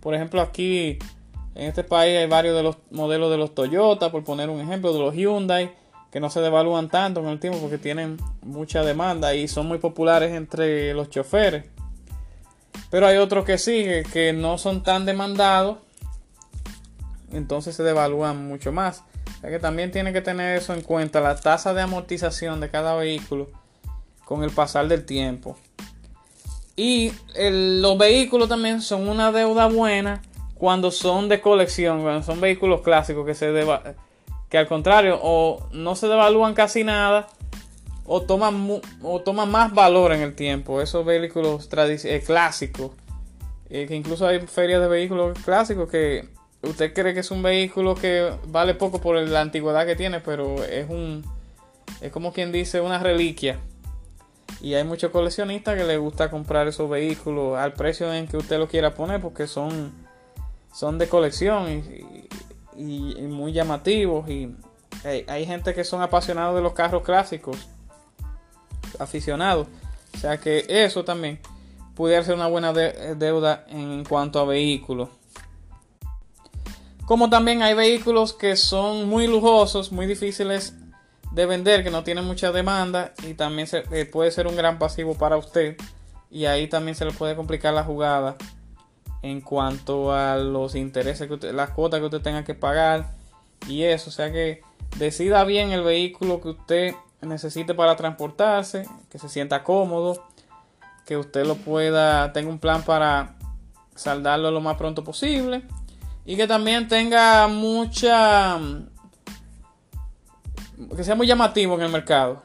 Por 0.00 0.14
ejemplo, 0.14 0.40
aquí 0.40 0.98
en 1.54 1.68
este 1.68 1.84
país 1.84 2.16
hay 2.16 2.26
varios 2.28 2.56
de 2.56 2.62
los 2.62 2.78
modelos 2.90 3.30
de 3.30 3.36
los 3.36 3.54
Toyota, 3.54 4.10
por 4.10 4.24
poner 4.24 4.48
un 4.48 4.60
ejemplo, 4.60 4.94
de 4.94 5.00
los 5.00 5.14
Hyundai, 5.14 5.70
que 6.12 6.20
no 6.20 6.28
se 6.28 6.40
devalúan 6.40 6.90
tanto 6.90 7.22
con 7.22 7.30
el 7.30 7.40
tiempo 7.40 7.58
porque 7.58 7.78
tienen 7.78 8.18
mucha 8.42 8.84
demanda 8.84 9.34
y 9.34 9.48
son 9.48 9.66
muy 9.66 9.78
populares 9.78 10.32
entre 10.32 10.92
los 10.92 11.08
choferes. 11.08 11.64
Pero 12.90 13.06
hay 13.06 13.16
otros 13.16 13.46
que 13.46 13.56
sí, 13.56 13.86
que 14.12 14.34
no 14.34 14.58
son 14.58 14.82
tan 14.82 15.06
demandados, 15.06 15.78
entonces 17.32 17.74
se 17.74 17.82
devalúan 17.82 18.46
mucho 18.46 18.72
más. 18.72 19.02
O 19.38 19.40
sea 19.40 19.50
que 19.50 19.58
también 19.58 19.90
tiene 19.90 20.12
que 20.12 20.20
tener 20.20 20.58
eso 20.58 20.74
en 20.74 20.82
cuenta, 20.82 21.22
la 21.22 21.34
tasa 21.34 21.72
de 21.72 21.80
amortización 21.80 22.60
de 22.60 22.68
cada 22.68 22.94
vehículo 22.94 23.48
con 24.26 24.44
el 24.44 24.50
pasar 24.50 24.88
del 24.88 25.06
tiempo. 25.06 25.56
Y 26.76 27.12
los 27.38 27.96
vehículos 27.96 28.50
también 28.50 28.82
son 28.82 29.08
una 29.08 29.32
deuda 29.32 29.66
buena 29.66 30.20
cuando 30.54 30.90
son 30.90 31.30
de 31.30 31.40
colección, 31.40 32.02
cuando 32.02 32.22
son 32.22 32.38
vehículos 32.38 32.82
clásicos 32.82 33.24
que 33.24 33.34
se 33.34 33.50
devalúan 33.50 33.96
que 34.52 34.58
al 34.58 34.68
contrario, 34.68 35.18
o 35.22 35.66
no 35.72 35.96
se 35.96 36.08
devalúan 36.08 36.52
casi 36.52 36.84
nada, 36.84 37.26
o 38.04 38.20
toman, 38.20 38.82
o 39.00 39.20
toman 39.22 39.50
más 39.50 39.72
valor 39.72 40.12
en 40.12 40.20
el 40.20 40.34
tiempo. 40.34 40.82
Esos 40.82 41.06
vehículos 41.06 41.70
eh, 41.72 42.22
clásicos, 42.22 42.90
eh, 43.70 43.86
que 43.86 43.96
incluso 43.96 44.26
hay 44.26 44.40
ferias 44.40 44.82
de 44.82 44.88
vehículos 44.88 45.38
clásicos 45.38 45.88
que 45.88 46.28
usted 46.60 46.92
cree 46.92 47.14
que 47.14 47.20
es 47.20 47.30
un 47.30 47.42
vehículo 47.42 47.94
que 47.94 48.30
vale 48.46 48.74
poco 48.74 49.00
por 49.00 49.16
la 49.16 49.40
antigüedad 49.40 49.86
que 49.86 49.96
tiene, 49.96 50.20
pero 50.20 50.62
es 50.62 50.86
un, 50.90 51.24
es 52.02 52.12
como 52.12 52.34
quien 52.34 52.52
dice, 52.52 52.82
una 52.82 52.98
reliquia. 52.98 53.58
Y 54.60 54.74
hay 54.74 54.84
muchos 54.84 55.12
coleccionistas 55.12 55.78
que 55.78 55.84
les 55.84 55.98
gusta 55.98 56.30
comprar 56.30 56.68
esos 56.68 56.90
vehículos 56.90 57.56
al 57.56 57.72
precio 57.72 58.12
en 58.12 58.28
que 58.28 58.36
usted 58.36 58.58
lo 58.58 58.68
quiera 58.68 58.92
poner 58.92 59.18
porque 59.18 59.46
son, 59.46 59.94
son 60.74 60.98
de 60.98 61.08
colección 61.08 61.82
y, 62.76 63.14
muy 63.22 63.52
llamativos. 63.52 64.28
Y 64.28 64.54
hay, 65.04 65.46
gente 65.46 65.74
que 65.74 65.84
son 65.84 66.02
apasionados 66.02 66.54
de 66.54 66.62
los 66.62 66.72
carros 66.72 67.02
clásicos, 67.02 67.56
aficionados. 68.98 69.66
O 70.14 70.18
sea 70.18 70.38
que 70.38 70.64
eso 70.68 71.04
también 71.04 71.40
pudiera 71.94 72.22
ser 72.24 72.34
una 72.34 72.46
buena 72.46 72.72
deuda 72.72 73.64
en 73.68 74.04
cuanto 74.04 74.40
a 74.40 74.44
vehículos. 74.44 75.08
Como 77.06 77.28
también 77.28 77.62
hay 77.62 77.74
vehículos 77.74 78.32
que 78.32 78.56
son 78.56 79.08
muy 79.08 79.26
lujosos, 79.26 79.92
muy 79.92 80.06
difíciles 80.06 80.74
de 81.32 81.46
vender, 81.46 81.82
que 81.82 81.90
no 81.90 82.04
tienen 82.04 82.24
mucha 82.24 82.52
demanda 82.52 83.12
y 83.26 83.34
también 83.34 83.66
se, 83.66 83.84
eh, 83.90 84.04
puede 84.04 84.30
ser 84.30 84.46
un 84.46 84.56
gran 84.56 84.78
pasivo 84.78 85.14
para 85.14 85.36
usted. 85.36 85.76
Y 86.30 86.46
ahí 86.46 86.68
también 86.68 86.94
se 86.94 87.04
le 87.04 87.12
puede 87.12 87.36
complicar 87.36 87.74
la 87.74 87.84
jugada 87.84 88.36
en 89.22 89.40
cuanto 89.40 90.12
a 90.12 90.36
los 90.36 90.74
intereses 90.74 91.28
que 91.28 91.52
las 91.52 91.70
cuotas 91.70 92.00
que 92.00 92.06
usted 92.06 92.20
tenga 92.20 92.44
que 92.44 92.54
pagar 92.54 93.14
y 93.68 93.84
eso, 93.84 94.10
o 94.10 94.12
sea 94.12 94.32
que 94.32 94.62
decida 94.98 95.44
bien 95.44 95.70
el 95.70 95.82
vehículo 95.82 96.40
que 96.40 96.48
usted 96.50 96.94
necesite 97.20 97.74
para 97.74 97.96
transportarse, 97.96 98.86
que 99.08 99.18
se 99.18 99.28
sienta 99.28 99.62
cómodo, 99.62 100.26
que 101.06 101.16
usted 101.16 101.46
lo 101.46 101.54
pueda, 101.54 102.32
tenga 102.32 102.50
un 102.50 102.58
plan 102.58 102.82
para 102.82 103.36
saldarlo 103.94 104.50
lo 104.50 104.60
más 104.60 104.76
pronto 104.76 105.04
posible 105.04 105.62
y 106.24 106.36
que 106.36 106.46
también 106.46 106.88
tenga 106.88 107.46
mucha 107.46 108.58
que 110.96 111.04
sea 111.04 111.14
muy 111.14 111.26
llamativo 111.26 111.74
en 111.76 111.82
el 111.82 111.92
mercado. 111.92 112.42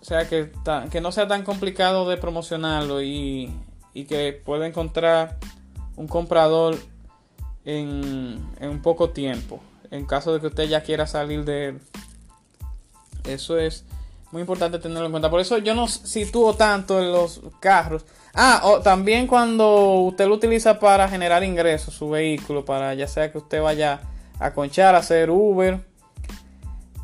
O 0.00 0.04
sea, 0.04 0.28
que, 0.28 0.52
que 0.90 1.00
no 1.00 1.12
sea 1.12 1.26
tan 1.26 1.44
complicado 1.44 2.08
de 2.08 2.18
promocionarlo 2.18 3.02
y, 3.02 3.50
y 3.94 4.04
que 4.04 4.38
pueda 4.44 4.66
encontrar 4.66 5.38
un 5.96 6.08
comprador 6.08 6.76
en, 7.64 8.44
en, 8.60 8.82
poco 8.82 9.10
tiempo. 9.10 9.60
En 9.90 10.06
caso 10.06 10.32
de 10.32 10.40
que 10.40 10.48
usted 10.48 10.64
ya 10.64 10.82
quiera 10.82 11.06
salir 11.06 11.44
de 11.44 11.68
él. 11.68 11.80
Eso 13.24 13.58
es 13.58 13.84
muy 14.32 14.40
importante 14.40 14.78
tenerlo 14.78 15.06
en 15.06 15.12
cuenta. 15.12 15.30
Por 15.30 15.40
eso 15.40 15.58
yo 15.58 15.74
no 15.74 15.86
sitúo 15.88 16.54
tanto 16.54 17.00
en 17.00 17.12
los 17.12 17.40
carros. 17.60 18.04
Ah, 18.34 18.62
o 18.64 18.80
también 18.80 19.28
cuando 19.28 20.00
usted 20.00 20.26
lo 20.26 20.34
utiliza 20.34 20.80
para 20.80 21.08
generar 21.08 21.44
ingresos, 21.44 21.94
su 21.94 22.10
vehículo, 22.10 22.64
para 22.64 22.92
ya 22.94 23.06
sea 23.06 23.30
que 23.30 23.38
usted 23.38 23.62
vaya 23.62 24.00
a 24.40 24.52
conchar, 24.52 24.96
a 24.96 24.98
hacer 24.98 25.30
Uber. 25.30 25.80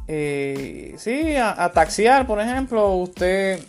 Eh, 0.08 0.96
sí, 0.98 1.36
a, 1.36 1.70
taxiar, 1.72 2.26
por 2.26 2.40
ejemplo, 2.40 2.94
usted 2.94 3.64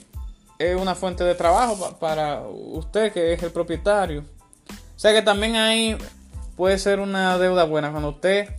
es 0.57 0.75
una 0.75 0.95
fuente 0.95 1.23
de 1.23 1.35
trabajo 1.35 1.97
para 1.99 2.41
usted 2.41 3.13
que 3.13 3.33
es 3.33 3.43
el 3.43 3.51
propietario. 3.51 4.23
O 5.01 5.03
sea 5.03 5.13
que 5.13 5.23
también 5.23 5.55
ahí 5.55 5.97
puede 6.55 6.77
ser 6.77 6.99
una 6.99 7.39
deuda 7.39 7.63
buena 7.63 7.89
cuando 7.89 8.09
usted 8.09 8.49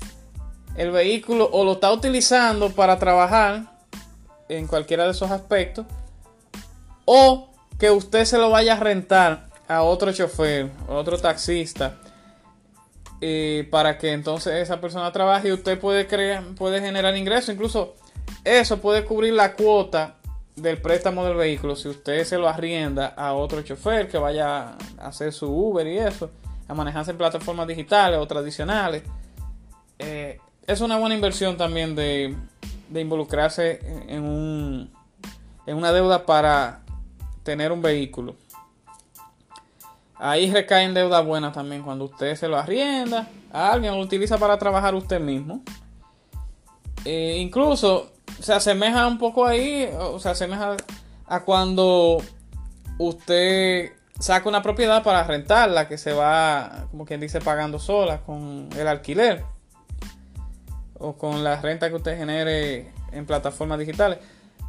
el 0.75 0.91
vehículo 0.91 1.49
o 1.53 1.65
lo 1.65 1.75
está 1.75 1.93
utilizando 1.93 2.71
para 2.71 2.99
trabajar 2.99 3.79
en 4.49 4.67
cualquiera 4.67 5.05
de 5.05 5.13
esos 5.13 5.31
aspectos 5.31 5.87
o 7.05 7.49
que 7.79 7.93
usted 7.93 8.25
se 8.25 8.39
lo 8.39 8.51
vaya 8.51 8.73
a 8.73 8.81
rentar 8.81 9.51
a 9.69 9.83
otro 9.85 10.11
chofer, 10.11 10.69
o 10.89 10.97
otro 10.97 11.17
taxista, 11.17 12.01
eh, 13.21 13.69
para 13.71 13.97
que 13.97 14.11
entonces 14.11 14.55
esa 14.55 14.81
persona 14.81 15.13
trabaje 15.13 15.47
y 15.47 15.53
usted 15.53 15.79
puede, 15.79 16.09
crear, 16.09 16.43
puede 16.57 16.81
generar 16.81 17.17
ingresos. 17.17 17.55
Incluso 17.55 17.95
eso 18.43 18.79
puede 18.79 19.05
cubrir 19.05 19.35
la 19.35 19.55
cuota 19.55 20.17
del 20.57 20.79
préstamo 20.79 21.25
del 21.25 21.37
vehículo 21.37 21.77
si 21.77 21.89
usted 21.89 22.25
se 22.25 22.39
lo 22.39 22.49
arrienda 22.49 23.09
a 23.17 23.33
otro 23.33 23.63
chofer 23.63 24.09
que 24.09 24.19
vaya 24.19 24.77
a 24.99 25.07
hacer 25.07 25.33
su 25.33 25.51
Uber 25.51 25.87
y 25.87 25.99
eso, 25.99 26.31
a 26.69 26.75
manejarse 26.75 27.13
en 27.13 27.19
plataformas 27.19 27.67
digitales 27.67 28.19
o 28.19 28.27
tradicionales. 28.27 29.03
Eh, 29.99 30.39
es 30.67 30.81
una 30.81 30.99
buena 30.99 31.15
inversión 31.15 31.57
también 31.57 31.95
de, 31.95 32.37
de 32.89 33.01
involucrarse 33.01 33.81
en, 34.09 34.23
un, 34.23 34.91
en 35.67 35.77
una 35.77 35.93
deuda 35.93 36.25
para 36.25 36.83
tener 37.43 37.73
un 37.73 37.83
vehículo. 37.83 38.37
Ahí 40.17 40.53
recae 40.53 40.85
en 40.85 40.95
deuda 40.95 41.21
buena 41.21 41.51
también 41.51 41.83
cuando 41.83 42.05
usted 42.05 42.37
se 42.37 42.47
lo 42.47 42.57
arrienda 42.57 43.29
a 43.53 43.73
alguien, 43.73 43.95
lo 43.95 44.01
utiliza 44.01 44.39
para 44.39 44.57
trabajar 44.57 44.95
usted 44.95 45.19
mismo. 45.19 45.63
Eh, 47.05 47.39
incluso 47.39 48.12
se 48.41 48.53
asemeja 48.53 49.07
un 49.07 49.19
poco 49.19 49.47
ahí, 49.47 49.89
o 49.99 50.19
se 50.19 50.29
asemeja 50.29 50.77
a 51.27 51.41
cuando 51.41 52.23
usted 52.99 53.93
saca 54.19 54.49
una 54.49 54.63
propiedad 54.63 55.03
para 55.03 55.25
rentarla, 55.25 55.89
que 55.89 55.99
se 55.99 56.13
va, 56.13 56.87
como 56.91 57.05
quien 57.05 57.21
dice, 57.21 57.41
pagando 57.41 57.79
sola 57.79 58.21
con 58.21 58.69
el 58.79 58.87
alquiler 58.87 59.45
o 60.99 61.17
con 61.17 61.43
la 61.43 61.61
renta 61.61 61.89
que 61.89 61.97
usted 61.97 62.17
genere 62.17 62.93
en 63.13 63.27
plataformas 63.27 63.79
digitales. 63.79 64.19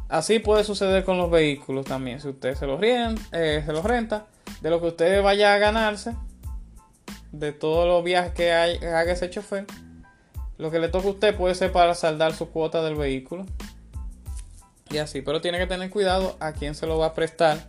Así 0.08 0.38
puede 0.38 0.64
suceder 0.64 1.04
con 1.04 1.18
los 1.18 1.30
vehículos 1.30 1.86
también. 1.86 2.20
Si 2.20 2.28
usted 2.28 2.54
se 2.54 2.66
los, 2.66 2.80
eh, 2.82 3.62
se 3.64 3.72
los 3.72 3.84
renta, 3.84 4.26
de 4.60 4.70
lo 4.70 4.80
que 4.80 4.88
usted 4.88 5.22
vaya 5.22 5.54
a 5.54 5.58
ganarse, 5.58 6.14
de 7.32 7.52
todos 7.52 7.86
los 7.86 8.04
viajes 8.04 8.32
que 8.32 8.52
haga 8.52 9.12
ese 9.12 9.30
chofer, 9.30 9.66
lo 10.58 10.70
que 10.70 10.78
le 10.78 10.88
toca 10.88 11.08
a 11.08 11.10
usted 11.10 11.36
puede 11.36 11.54
ser 11.54 11.72
para 11.72 11.94
saldar 11.94 12.34
su 12.34 12.50
cuota 12.50 12.82
del 12.82 12.94
vehículo. 12.94 13.46
Y 14.90 14.98
así, 14.98 15.22
pero 15.22 15.40
tiene 15.40 15.58
que 15.58 15.66
tener 15.66 15.90
cuidado 15.90 16.36
a 16.40 16.52
quién 16.52 16.74
se 16.74 16.86
lo 16.86 16.98
va 16.98 17.06
a 17.06 17.14
prestar 17.14 17.66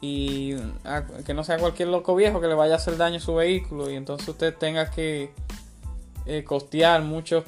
y 0.00 0.54
que 1.26 1.34
no 1.34 1.44
sea 1.44 1.58
cualquier 1.58 1.88
loco 1.88 2.14
viejo 2.14 2.40
que 2.40 2.46
le 2.46 2.54
vaya 2.54 2.74
a 2.74 2.76
hacer 2.76 2.96
daño 2.96 3.18
a 3.18 3.20
su 3.20 3.34
vehículo 3.34 3.90
y 3.90 3.96
entonces 3.96 4.26
usted 4.28 4.54
tenga 4.54 4.90
que 4.90 5.30
eh, 6.24 6.42
costear 6.42 7.02
muchos 7.02 7.44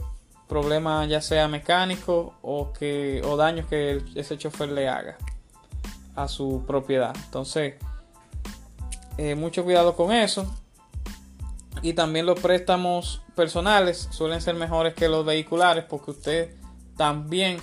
problemas 0.49 1.09
ya 1.09 1.23
sea 1.23 1.49
mecánicos 1.49 2.35
o, 2.43 2.73
que, 2.75 3.23
o 3.25 3.39
daños 3.39 3.67
que 3.69 4.03
ese 4.15 4.37
chofer 4.37 4.69
le 4.69 4.87
haga 4.87 5.17
a 6.15 6.29
su 6.29 6.65
propiedad. 6.67 7.15
Entonces, 7.25 7.77
eh, 9.17 9.35
mucho 9.35 9.65
cuidado 9.65 9.97
con 9.97 10.13
eso. 10.13 10.55
Y 11.81 11.95
también 11.95 12.27
los 12.27 12.39
préstamos 12.39 13.23
personales 13.35 14.09
suelen 14.11 14.41
ser 14.41 14.55
mejores 14.55 14.95
que 14.95 15.09
los 15.09 15.25
vehiculares 15.25 15.85
porque 15.89 16.11
usted 16.11 16.55
también 16.97 17.59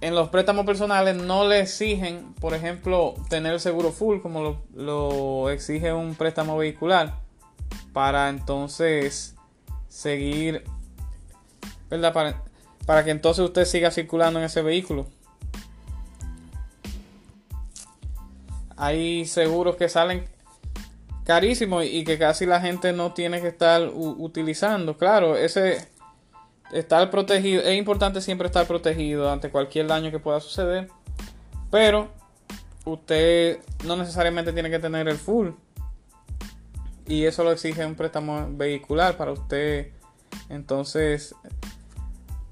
en 0.00 0.14
los 0.14 0.30
préstamos 0.30 0.66
personales 0.66 1.14
no 1.14 1.46
le 1.46 1.60
exigen, 1.60 2.34
por 2.40 2.54
ejemplo, 2.54 3.14
tener 3.28 3.52
el 3.52 3.60
seguro 3.60 3.92
full 3.92 4.20
como 4.20 4.42
lo, 4.42 4.62
lo 4.74 5.50
exige 5.50 5.92
un 5.92 6.14
préstamo 6.14 6.56
vehicular 6.56 7.20
para 7.92 8.28
entonces 8.28 9.36
seguir 9.88 10.64
para, 11.88 12.42
para 12.86 13.04
que 13.04 13.10
entonces 13.10 13.44
usted 13.44 13.64
siga 13.64 13.90
circulando 13.90 14.38
en 14.38 14.46
ese 14.46 14.62
vehículo. 14.62 15.06
Hay 18.76 19.26
seguros 19.26 19.76
que 19.76 19.88
salen 19.88 20.24
carísimos 21.24 21.84
y 21.84 22.04
que 22.04 22.18
casi 22.18 22.46
la 22.46 22.60
gente 22.60 22.92
no 22.92 23.12
tiene 23.12 23.40
que 23.40 23.48
estar 23.48 23.88
utilizando. 23.94 24.96
Claro, 24.96 25.36
ese 25.36 25.86
estar 26.72 27.10
protegido, 27.10 27.62
es 27.62 27.78
importante 27.78 28.20
siempre 28.20 28.46
estar 28.46 28.66
protegido 28.66 29.30
ante 29.30 29.50
cualquier 29.50 29.86
daño 29.86 30.10
que 30.10 30.18
pueda 30.18 30.40
suceder, 30.40 30.88
pero 31.70 32.10
usted 32.84 33.60
no 33.84 33.96
necesariamente 33.96 34.52
tiene 34.52 34.70
que 34.70 34.78
tener 34.78 35.08
el 35.08 35.16
full. 35.16 35.50
Y 37.06 37.24
eso 37.24 37.44
lo 37.44 37.52
exige 37.52 37.84
un 37.84 37.94
préstamo 37.94 38.48
vehicular 38.50 39.16
para 39.16 39.32
usted 39.32 39.88
entonces 40.48 41.34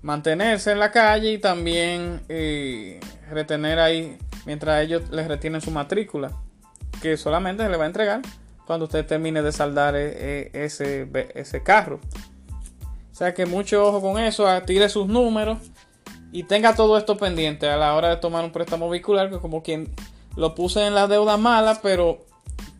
mantenerse 0.03 0.73
en 0.73 0.79
la 0.79 0.91
calle 0.91 1.33
y 1.33 1.39
también 1.39 2.21
eh, 2.29 3.01
retener 3.31 3.79
ahí 3.79 4.19
mientras 4.45 4.83
ellos 4.83 5.09
les 5.11 5.29
retienen 5.29 5.61
su 5.61 5.71
matrícula, 5.71 6.33
que 7.01 7.17
solamente 7.17 7.63
se 7.63 7.69
le 7.69 7.77
va 7.77 7.85
a 7.85 7.87
entregar 7.87 8.23
cuando 8.71 8.85
usted 8.85 9.05
termine 9.05 9.43
de 9.43 9.51
saldar 9.51 9.97
eh, 9.97 10.13
eh, 10.15 10.51
ese, 10.53 11.11
ese 11.35 11.61
carro. 11.65 11.99
O 13.11 13.15
sea 13.17 13.35
que 13.35 13.45
mucho 13.45 13.85
ojo 13.85 14.01
con 14.01 14.17
eso, 14.23 14.47
tire 14.65 14.89
sus 14.89 15.09
números 15.09 15.59
y 16.31 16.45
tenga 16.45 16.77
todo 16.77 16.97
esto 16.97 17.17
pendiente 17.17 17.69
a 17.69 17.77
la 17.77 17.97
hora 17.97 18.11
de 18.11 18.19
tomar 18.19 18.45
un 18.45 18.53
préstamo 18.53 18.89
vehicular, 18.89 19.29
que 19.29 19.39
como 19.39 19.65
quien 19.65 19.93
lo 20.37 20.55
puse 20.55 20.87
en 20.87 20.95
la 20.95 21.09
deuda 21.09 21.37
mala, 21.37 21.81
pero 21.83 22.21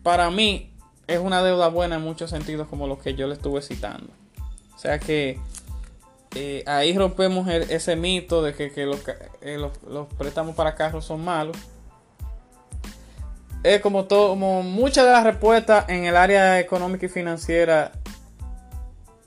para 0.01 0.31
mí 0.31 0.71
es 1.07 1.19
una 1.19 1.43
deuda 1.43 1.67
buena 1.67 1.97
en 1.97 2.03
muchos 2.03 2.29
sentidos 2.29 2.69
como 2.69 2.87
los 2.87 2.99
que 2.99 3.15
yo 3.15 3.27
le 3.27 3.33
estuve 3.33 3.61
citando. 3.61 4.13
O 4.73 4.79
sea 4.79 4.97
que 4.97 5.39
eh, 6.35 6.63
ahí 6.67 6.97
rompemos 6.97 7.49
ese 7.49 7.97
mito 7.97 8.41
de 8.41 8.53
que, 8.53 8.71
eh, 9.41 9.57
los, 9.57 10.07
préstamos 10.17 10.55
para 10.55 10.73
carros 10.73 11.03
son 11.03 11.25
malos. 11.25 11.57
Es 13.63 13.81
como 13.81 14.05
todo, 14.05 14.29
como 14.29 14.63
muchas 14.63 15.05
de 15.05 15.11
las 15.11 15.23
respuestas 15.23 15.87
en 15.89 16.05
el 16.05 16.17
área 16.17 16.59
económica 16.59 17.05
y 17.05 17.09
financiera 17.09 17.91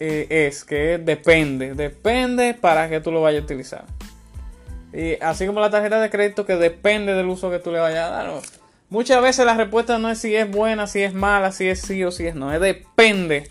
eh, 0.00 0.26
es 0.28 0.64
que 0.64 0.98
depende, 0.98 1.74
depende 1.74 2.54
para 2.54 2.88
que 2.88 3.00
tú 3.00 3.12
lo 3.12 3.22
vayas 3.22 3.42
a 3.42 3.44
utilizar. 3.44 3.84
Y 4.92 5.20
así 5.20 5.46
como 5.46 5.60
la 5.60 5.70
tarjeta 5.70 6.00
de 6.00 6.10
crédito 6.10 6.46
que 6.46 6.56
depende 6.56 7.14
del 7.14 7.26
uso 7.26 7.50
que 7.50 7.58
tú 7.58 7.72
le 7.72 7.78
vayas 7.78 8.08
a 8.08 8.10
dar. 8.10 8.40
Muchas 8.90 9.22
veces 9.22 9.44
la 9.44 9.54
respuesta 9.54 9.98
no 9.98 10.10
es 10.10 10.18
si 10.18 10.36
es 10.36 10.50
buena, 10.50 10.86
si 10.86 11.02
es 11.02 11.14
mala, 11.14 11.52
si 11.52 11.68
es 11.68 11.80
sí 11.80 12.04
o 12.04 12.10
si 12.10 12.26
es 12.26 12.34
no. 12.34 12.52
Es 12.52 12.60
depende 12.60 13.50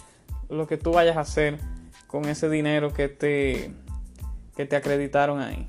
lo 0.50 0.68
que 0.68 0.78
tú 0.78 0.92
vayas 0.92 1.18
a 1.18 1.22
hacer 1.22 1.60
con 2.08 2.26
ese 2.26 2.50
dinero 2.50 2.94
que 2.94 3.10
te, 3.10 3.72
que 4.56 4.66
te 4.66 4.76
acreditaron 4.76 5.42
ahí. 5.42 5.68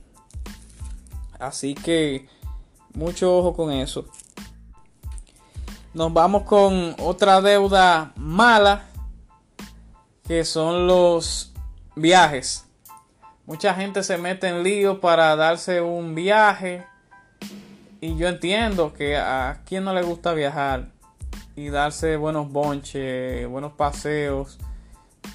Así 1.38 1.74
que 1.74 2.28
mucho 2.92 3.36
ojo 3.36 3.54
con 3.54 3.72
eso. 3.72 4.06
Nos 5.94 6.12
vamos 6.12 6.42
con 6.42 6.94
otra 6.98 7.40
deuda 7.40 8.12
mala 8.16 8.84
que 10.26 10.44
son 10.44 10.86
los 10.86 11.52
viajes. 11.96 12.66
Mucha 13.46 13.74
gente 13.74 14.02
se 14.02 14.18
mete 14.18 14.48
en 14.48 14.62
lío 14.62 15.00
para 15.00 15.36
darse 15.36 15.80
un 15.80 16.14
viaje 16.14 16.84
y 18.00 18.16
yo 18.16 18.28
entiendo 18.28 18.92
que 18.92 19.16
a 19.16 19.62
quien 19.64 19.84
no 19.84 19.94
le 19.94 20.02
gusta 20.02 20.34
viajar, 20.34 20.88
y 21.56 21.68
darse 21.68 22.16
buenos 22.16 22.50
bonches, 22.50 23.46
buenos 23.48 23.72
paseos, 23.72 24.58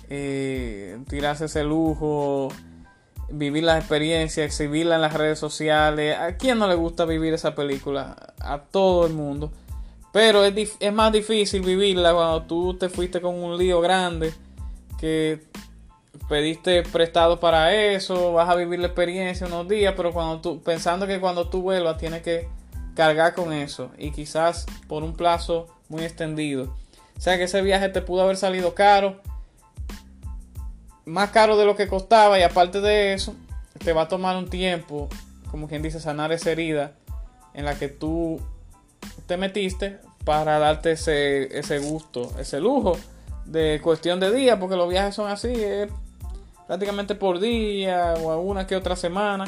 eh, 0.10 1.00
tirarse 1.08 1.46
ese 1.46 1.64
lujo, 1.64 2.50
vivir 3.30 3.64
la 3.64 3.78
experiencia, 3.78 4.44
exhibirla 4.44 4.96
en 4.96 5.02
las 5.02 5.14
redes 5.14 5.40
sociales. 5.40 6.18
¿A 6.18 6.36
quién 6.36 6.60
no 6.60 6.68
le 6.68 6.76
gusta 6.76 7.06
vivir 7.06 7.34
esa 7.34 7.56
película? 7.56 8.34
A 8.40 8.60
todo 8.60 9.08
el 9.08 9.14
mundo. 9.14 9.52
Pero 10.12 10.44
es, 10.44 10.78
es 10.80 10.94
más 10.94 11.12
difícil 11.12 11.62
vivirla 11.62 12.14
cuando 12.14 12.44
tú 12.44 12.74
te 12.74 12.90
fuiste 12.90 13.22
con 13.22 13.36
un 13.36 13.58
lío 13.58 13.80
grande 13.80 14.34
que 15.00 15.42
pediste 16.28 16.84
prestado 16.84 17.40
para 17.40 17.74
eso, 17.76 18.34
vas 18.34 18.50
a 18.50 18.56
vivir 18.56 18.80
la 18.80 18.88
experiencia 18.88 19.48
unos 19.48 19.68
días, 19.68 19.94
pero 19.96 20.12
cuando 20.12 20.42
tú, 20.42 20.62
pensando 20.62 21.08
que 21.08 21.20
cuando 21.20 21.50
tú 21.50 21.62
vuelvas 21.62 21.98
tienes 21.98 22.22
que 22.22 22.48
cargar 22.96 23.34
con 23.34 23.54
eso 23.54 23.92
y 23.98 24.12
quizás 24.12 24.66
por 24.88 25.04
un 25.04 25.14
plazo 25.14 25.68
muy 25.88 26.04
extendido. 26.04 26.76
O 27.18 27.22
sea 27.22 27.38
que 27.38 27.44
ese 27.44 27.62
viaje 27.62 27.90
te 27.90 28.02
pudo 28.02 28.24
haber 28.24 28.38
salido 28.38 28.76
caro, 28.76 29.22
más 31.06 31.32
caro 31.32 31.58
de 31.58 31.66
lo 31.66 31.76
que 31.76 31.88
costaba 31.88 32.40
y 32.40 32.44
aparte 32.44 32.82
de 32.82 33.14
eso, 33.14 33.36
te 33.84 33.94
va 33.94 34.04
a 34.04 34.08
tomar 34.08 34.36
un 34.38 34.50
tiempo, 34.50 35.10
como 35.50 35.68
quien 35.68 35.82
dice, 35.82 36.00
sanar 36.00 36.32
esa 36.32 36.52
herida 36.52 36.94
en 37.54 37.66
la 37.66 37.78
que 37.78 37.88
tú 37.88 38.40
te 39.30 39.38
metiste 39.38 40.00
para 40.26 40.58
darte 40.58 40.94
ese, 40.94 41.56
ese 41.58 41.78
gusto, 41.78 42.34
ese 42.40 42.60
lujo 42.60 42.98
de 43.46 43.80
cuestión 43.80 44.20
de 44.20 44.32
días, 44.32 44.58
porque 44.60 44.76
los 44.76 44.90
viajes 44.90 45.14
son 45.14 45.30
así, 45.30 45.54
prácticamente 46.66 47.14
por 47.14 47.40
día 47.40 48.16
o 48.16 48.42
una 48.42 48.66
que 48.66 48.76
otra 48.76 48.96
semana, 48.96 49.46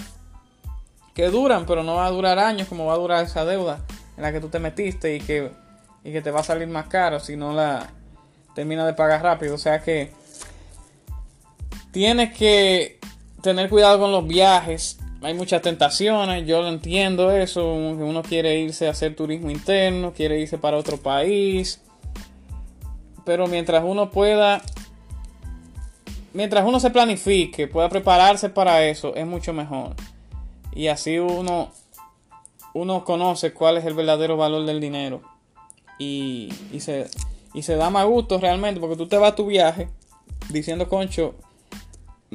que 1.16 1.30
duran, 1.30 1.66
pero 1.66 1.82
no 1.82 1.96
va 1.96 2.06
a 2.06 2.12
durar 2.12 2.38
años 2.38 2.68
como 2.68 2.86
va 2.86 2.94
a 2.94 2.98
durar 2.98 3.26
esa 3.26 3.44
deuda 3.44 3.80
en 4.18 4.22
la 4.22 4.32
que 4.32 4.40
tú 4.40 4.50
te 4.50 4.60
metiste 4.60 5.16
y 5.16 5.20
que, 5.20 5.52
y 6.04 6.12
que 6.12 6.22
te 6.22 6.30
va 6.30 6.42
a 6.42 6.44
salir 6.44 6.68
más 6.68 6.86
caro 6.86 7.20
si 7.20 7.36
no 7.36 7.52
la 7.52 7.90
termina 8.54 8.86
de 8.86 8.94
pagar 8.94 9.24
rápido. 9.24 9.56
O 9.56 9.58
sea 9.58 9.82
que 9.82 10.14
tienes 11.92 12.38
que 12.38 13.00
tener 13.42 13.68
cuidado 13.68 14.00
con 14.00 14.12
los 14.12 14.28
viajes. 14.28 15.00
Hay 15.22 15.36
muchas 15.36 15.62
tentaciones, 15.62 16.48
yo 16.48 16.62
lo 16.62 16.70
entiendo 16.70 17.32
eso, 17.32 17.74
uno 17.74 18.24
quiere 18.24 18.60
irse 18.60 18.88
a 18.88 18.92
hacer 18.92 19.16
turismo 19.16 19.52
interno, 19.52 20.14
quiere 20.14 20.40
irse 20.40 20.58
para 20.58 20.78
otro 20.78 20.98
país. 20.98 21.80
Pero 23.24 23.46
mientras 23.46 23.84
uno 23.86 24.10
pueda 24.10 24.62
mientras 26.34 26.66
uno 26.66 26.80
se 26.80 26.90
planifique, 26.90 27.68
pueda 27.68 27.90
prepararse 27.90 28.50
para 28.50 28.86
eso, 28.88 29.16
es 29.16 29.26
mucho 29.26 29.54
mejor. 29.54 29.96
Y 30.74 30.88
así 30.88 31.20
uno, 31.20 31.72
uno 32.74 33.04
conoce 33.04 33.54
cuál 33.54 33.78
es 33.78 33.86
el 33.86 33.94
verdadero 33.94 34.38
valor 34.38 34.66
del 34.66 34.80
dinero. 34.80 35.22
Y, 36.00 36.52
y, 36.72 36.80
se, 36.80 37.08
y 37.54 37.62
se 37.62 37.76
da 37.76 37.90
más 37.90 38.06
gusto 38.06 38.40
realmente, 38.40 38.80
porque 38.80 38.96
tú 38.96 39.08
te 39.08 39.18
vas 39.18 39.34
a 39.34 39.36
tu 39.36 39.46
viaje 39.46 39.90
diciendo, 40.50 40.90
concho, 40.90 41.36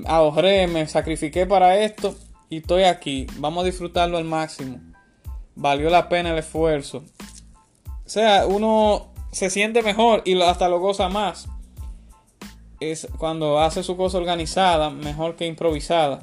ahorré, 0.05 0.67
me 0.67 0.87
sacrifiqué 0.87 1.47
para 1.47 1.79
esto 1.79 2.15
y 2.49 2.59
estoy 2.59 2.85
aquí. 2.85 3.27
Vamos 3.39 3.63
a 3.63 3.67
disfrutarlo 3.67 4.19
al 4.19 4.25
máximo. 4.25 4.81
Valió 5.55 5.91
la 5.91 6.09
pena 6.09 6.31
el 6.31 6.39
esfuerzo. 6.39 7.05
O 8.05 8.09
sea, 8.09 8.47
uno 8.47 9.13
se 9.33 9.51
siente 9.51 9.83
mejor 9.83 10.23
y 10.25 10.41
hasta 10.41 10.69
lo 10.69 10.81
goza 10.81 11.09
más 11.09 11.49
es 12.81 13.09
cuando 13.19 13.61
hace 13.61 13.83
su 13.83 13.97
cosa 13.97 14.19
organizada 14.19 14.91
mejor 14.91 15.37
que 15.37 15.47
improvisada. 15.47 16.21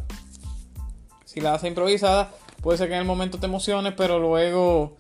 Si 1.26 1.42
la 1.42 1.56
hace 1.56 1.68
improvisada, 1.68 2.32
puede 2.62 2.78
ser 2.78 2.90
que 2.90 2.94
en 2.94 3.02
el 3.02 3.08
momento 3.08 3.40
te 3.40 3.48
emocione, 3.48 3.92
pero 3.92 4.20
luego 4.20 4.98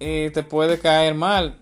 eh, 0.00 0.30
te 0.34 0.42
puede 0.42 0.78
caer 0.78 1.14
mal. 1.14 1.58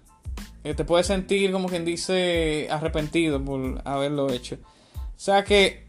Eh, 0.64 0.74
te 0.74 0.84
puede 0.84 1.04
sentir 1.04 1.52
como 1.52 1.68
quien 1.68 1.84
dice 1.84 2.68
arrepentido 2.70 3.42
por 3.44 3.80
haberlo 3.84 4.30
hecho. 4.30 4.56
O 4.96 5.20
sea 5.20 5.44
que 5.44 5.87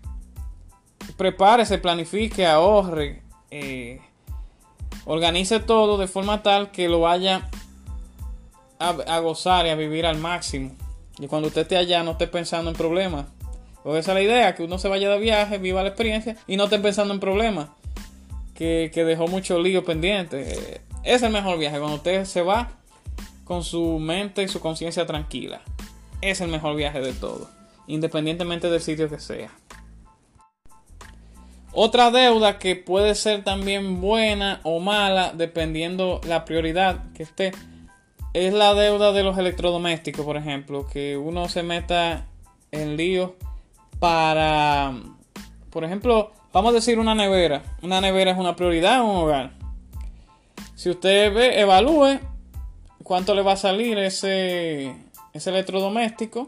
prepárese, 1.17 1.77
planifique, 1.77 2.45
ahorre, 2.45 3.21
eh, 3.51 3.99
organice 5.05 5.59
todo 5.59 5.97
de 5.97 6.07
forma 6.07 6.43
tal 6.43 6.71
que 6.71 6.89
lo 6.89 7.01
vaya 7.01 7.49
a 8.79 9.19
gozar 9.19 9.65
y 9.65 9.69
a 9.69 9.75
vivir 9.75 10.05
al 10.05 10.17
máximo. 10.17 10.71
Y 11.19 11.27
cuando 11.27 11.49
usted 11.49 11.61
esté 11.61 11.77
allá 11.77 12.01
no 12.03 12.11
esté 12.11 12.27
pensando 12.27 12.71
en 12.71 12.77
problemas. 12.77 13.25
Porque 13.83 13.99
esa 13.99 14.11
es 14.11 14.15
la 14.15 14.21
idea, 14.21 14.55
que 14.55 14.63
uno 14.63 14.77
se 14.77 14.87
vaya 14.87 15.09
de 15.09 15.19
viaje, 15.19 15.57
viva 15.57 15.83
la 15.83 15.89
experiencia 15.89 16.35
y 16.47 16.57
no 16.57 16.65
esté 16.65 16.79
pensando 16.79 17.13
en 17.13 17.19
problemas. 17.19 17.69
Que, 18.53 18.91
dejó 18.93 19.27
mucho 19.27 19.59
lío 19.59 19.85
pendiente. 19.85 20.81
Es 21.03 21.23
el 21.23 21.31
mejor 21.31 21.57
viaje, 21.57 21.79
cuando 21.79 21.97
usted 21.97 22.25
se 22.25 22.41
va 22.41 22.71
con 23.45 23.63
su 23.63 23.99
mente 23.99 24.43
y 24.43 24.47
su 24.47 24.59
conciencia 24.59 25.05
tranquila. 25.05 25.61
Es 26.21 26.41
el 26.41 26.49
mejor 26.49 26.75
viaje 26.75 26.99
de 26.99 27.13
todo, 27.13 27.49
independientemente 27.87 28.69
del 28.69 28.81
sitio 28.81 29.09
que 29.09 29.19
sea. 29.19 29.49
Otra 31.71 32.09
deuda 32.11 32.57
que 32.57 32.75
puede 32.75 33.13
ser 33.15 33.43
también 33.43 34.01
buena 34.01 34.59
o 34.63 34.79
mala 34.79 35.33
dependiendo 35.33 36.19
la 36.25 36.43
prioridad 36.43 37.11
que 37.13 37.23
esté 37.23 37.51
es 38.33 38.53
la 38.53 38.73
deuda 38.73 39.11
de 39.11 39.23
los 39.23 39.37
electrodomésticos, 39.37 40.25
por 40.25 40.37
ejemplo, 40.37 40.87
que 40.87 41.17
uno 41.17 41.47
se 41.47 41.63
meta 41.63 42.25
en 42.71 42.95
lío 42.95 43.35
para, 43.99 44.93
por 45.69 45.83
ejemplo, 45.83 46.31
vamos 46.53 46.71
a 46.71 46.75
decir 46.75 46.99
una 46.99 47.15
nevera. 47.15 47.63
Una 47.81 48.01
nevera 48.01 48.31
es 48.31 48.37
una 48.37 48.55
prioridad 48.55 48.95
en 48.95 49.01
un 49.01 49.15
hogar. 49.17 49.51
Si 50.75 50.89
usted 50.89 51.33
ve, 51.33 51.59
evalúe 51.59 52.19
cuánto 53.03 53.35
le 53.35 53.41
va 53.41 53.53
a 53.53 53.57
salir 53.57 53.97
ese, 53.97 54.95
ese 55.33 55.49
electrodoméstico, 55.49 56.47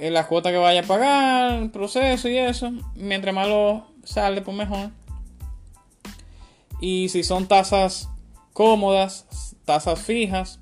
eh, 0.00 0.10
la 0.10 0.26
cuota 0.26 0.50
que 0.50 0.56
vaya 0.56 0.80
a 0.80 0.84
pagar, 0.84 1.52
el 1.62 1.70
proceso 1.70 2.28
y 2.28 2.38
eso. 2.38 2.72
Mientras 2.94 3.34
más 3.34 3.46
lo 3.46 3.91
sale, 4.04 4.42
pues 4.42 4.56
mejor. 4.56 4.90
Y 6.80 7.08
si 7.10 7.22
son 7.22 7.46
tasas 7.46 8.08
cómodas, 8.52 9.56
tasas 9.64 10.00
fijas, 10.00 10.58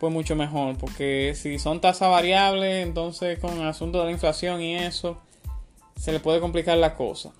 pues 0.00 0.12
mucho 0.12 0.34
mejor. 0.34 0.78
Porque 0.78 1.34
si 1.36 1.58
son 1.58 1.80
tasas 1.80 2.10
variables, 2.10 2.86
entonces 2.86 3.38
con 3.38 3.58
el 3.58 3.66
asunto 3.66 3.98
de 4.00 4.06
la 4.06 4.12
inflación 4.12 4.60
y 4.62 4.76
eso, 4.76 5.18
se 5.96 6.12
le 6.12 6.20
puede 6.20 6.40
complicar 6.40 6.78
la 6.78 6.94
cosa. 6.94 7.32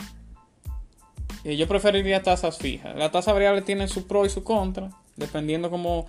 Y 1.45 1.57
yo 1.57 1.67
preferiría 1.67 2.23
tasas 2.23 2.59
fijas. 2.59 2.95
La 2.97 3.11
tasa 3.11 3.33
variable 3.33 3.63
tiene 3.63 3.89
su 3.89 4.07
pro 4.07 4.25
y 4.27 4.29
su 4.29 4.45
contra, 4.45 4.91
dependiendo 5.17 5.71
cómo 5.71 6.07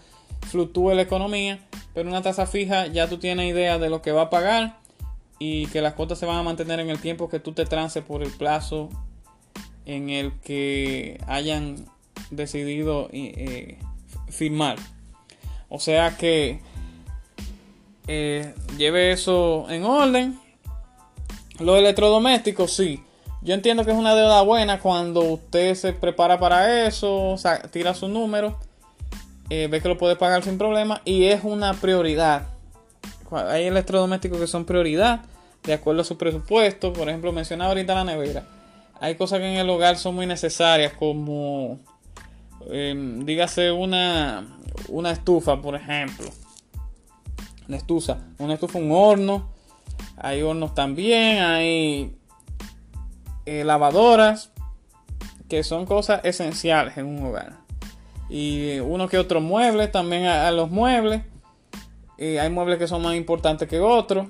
fluctúe 0.50 0.93
la 0.93 1.02
economía. 1.02 1.60
Pero 1.93 2.10
una 2.10 2.22
tasa 2.22 2.46
fija 2.46 2.88
ya 2.88 3.08
tú 3.08 3.17
tienes 3.17 3.50
idea 3.50 3.80
de 3.80 3.89
lo 3.89 4.02
que 4.02 4.12
va 4.12 4.24
a 4.24 4.30
pagar 4.30 4.83
y 5.45 5.65
que 5.67 5.82
las 5.82 5.93
cuotas 5.95 6.19
se 6.19 6.25
van 6.25 6.38
a 6.38 6.43
mantener 6.43 6.79
en 6.79 6.89
el 6.89 6.99
tiempo 6.99 7.27
que 7.27 7.38
tú 7.38 7.51
te 7.51 7.65
trances 7.65 8.01
por 8.01 8.23
el 8.23 8.32
plazo 8.32 8.88
en 9.86 10.10
el 10.10 10.32
que 10.39 11.19
hayan 11.27 11.84
decidido 12.32 13.10
eh, 13.12 13.77
firmar. 14.29 14.77
O 15.67 15.82
sea 15.82 16.15
que 16.15 16.62
eh, 18.08 18.53
lleve 18.77 19.12
eso 19.12 19.65
en 19.69 19.84
orden. 19.84 20.39
Los 21.60 21.77
electrodomésticos, 21.77 22.71
sí. 22.71 23.03
Yo 23.41 23.53
entiendo 23.53 23.84
que 23.84 23.91
es 23.91 23.97
una 23.97 24.15
deuda 24.15 24.43
buena 24.43 24.79
cuando 24.79 25.19
usted 25.23 25.75
se 25.75 25.91
prepara 25.91 26.39
para 26.39 26.88
eso, 26.88 27.36
tira 27.69 27.93
su 27.93 28.08
número, 28.08 28.58
eh, 29.49 29.67
ve 29.69 29.82
que 29.82 29.89
lo 29.89 29.97
puede 29.97 30.15
pagar 30.15 30.41
sin 30.41 30.58
problema 30.58 31.01
y 31.03 31.25
es 31.25 31.43
una 31.43 31.73
prioridad. 31.73 32.47
Hay 33.29 33.65
electrodomésticos 33.65 34.39
que 34.39 34.47
son 34.47 34.63
prioridad 34.63 35.25
de 35.63 35.73
acuerdo 35.73 36.02
a 36.02 36.06
su 36.06 36.17
presupuesto. 36.17 36.93
Por 36.93 37.10
ejemplo, 37.10 37.32
mencionaba 37.32 37.69
ahorita 37.69 37.95
la 37.95 38.04
nevera. 38.04 38.45
Hay 38.99 39.15
cosas 39.15 39.39
que 39.39 39.52
en 39.52 39.60
el 39.60 39.69
hogar 39.69 39.97
son 39.97 40.15
muy 40.15 40.26
necesarias 40.26 40.93
como 40.93 41.80
Em, 42.69 43.26
dígase 43.26 43.71
una, 43.71 44.45
una 44.88 45.12
estufa, 45.12 45.62
por 45.62 45.76
ejemplo. 45.76 46.28
Una 47.67 47.78
estufa, 47.78 48.17
una 48.38 48.54
estufa, 48.54 48.80
un 48.80 48.91
horno. 48.91 49.49
Hay 50.17 50.41
hornos 50.41 50.73
también, 50.73 51.43
hay 51.43 52.15
eh, 53.45 53.63
lavadoras, 53.63 54.52
que 55.49 55.63
son 55.63 55.86
cosas 55.86 56.21
esenciales 56.23 56.97
en 56.97 57.06
un 57.06 57.26
hogar. 57.26 57.58
Y 58.30 58.80
uno 58.80 59.08
que 59.08 59.17
otro 59.17 59.41
mueble, 59.41 59.88
también 59.88 60.26
a, 60.26 60.49
los 60.52 60.71
muebles. 60.71 61.23
Y 62.17 62.38
hay 62.38 62.49
muebles 62.49 62.78
que 62.78 62.88
son 62.88 63.02
más 63.02 63.15
importantes 63.15 63.67
que 63.67 63.80
otros. 63.80 64.28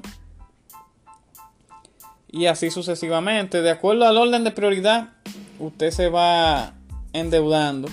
Y 2.33 2.47
así 2.47 2.69
sucesivamente. 2.69 3.61
De 3.61 3.71
acuerdo 3.71 4.05
al 4.05 4.17
orden 4.17 4.43
de 4.43 4.51
prioridad, 4.51 5.11
usted 5.59 5.91
se 5.91 6.09
va 6.09 6.73
endeudando 7.13 7.87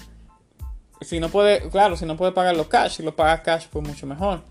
si 1.01 1.19
no 1.19 1.31
puede, 1.31 1.69
claro, 1.71 1.97
si 1.97 2.05
no 2.05 2.17
puede 2.17 2.33
pagar 2.33 2.57
los 2.57 2.69
cash, 2.69 2.97
si 2.97 3.03
lo 3.03 3.17
paga 3.17 3.43
cash, 3.43 3.67
pues 3.71 3.87
mucho 3.87 4.07
mejor. 4.07 4.43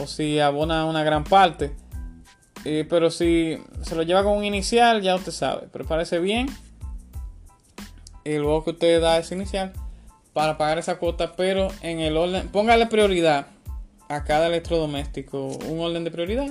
O 0.00 0.06
si 0.06 0.38
abona 0.38 0.84
una 0.84 1.02
gran 1.02 1.24
parte. 1.24 1.72
Eh, 2.64 2.86
pero 2.88 3.10
si 3.10 3.58
se 3.82 3.94
lo 3.94 4.02
lleva 4.02 4.22
con 4.22 4.36
un 4.36 4.44
inicial, 4.44 5.00
ya 5.00 5.14
usted 5.14 5.32
sabe. 5.32 5.68
Prepárese 5.68 6.18
bien. 6.18 6.48
Y 8.24 8.36
luego 8.36 8.64
que 8.64 8.70
usted 8.70 9.00
da 9.00 9.18
ese 9.18 9.34
inicial 9.34 9.72
para 10.34 10.58
pagar 10.58 10.78
esa 10.78 10.98
cuota, 10.98 11.34
pero 11.34 11.68
en 11.80 12.00
el 12.00 12.16
orden, 12.16 12.48
póngale 12.48 12.86
prioridad 12.86 13.46
a 14.08 14.24
cada 14.24 14.48
electrodoméstico 14.48 15.46
un 15.46 15.80
orden 15.80 16.04
de 16.04 16.10
prioridad. 16.10 16.50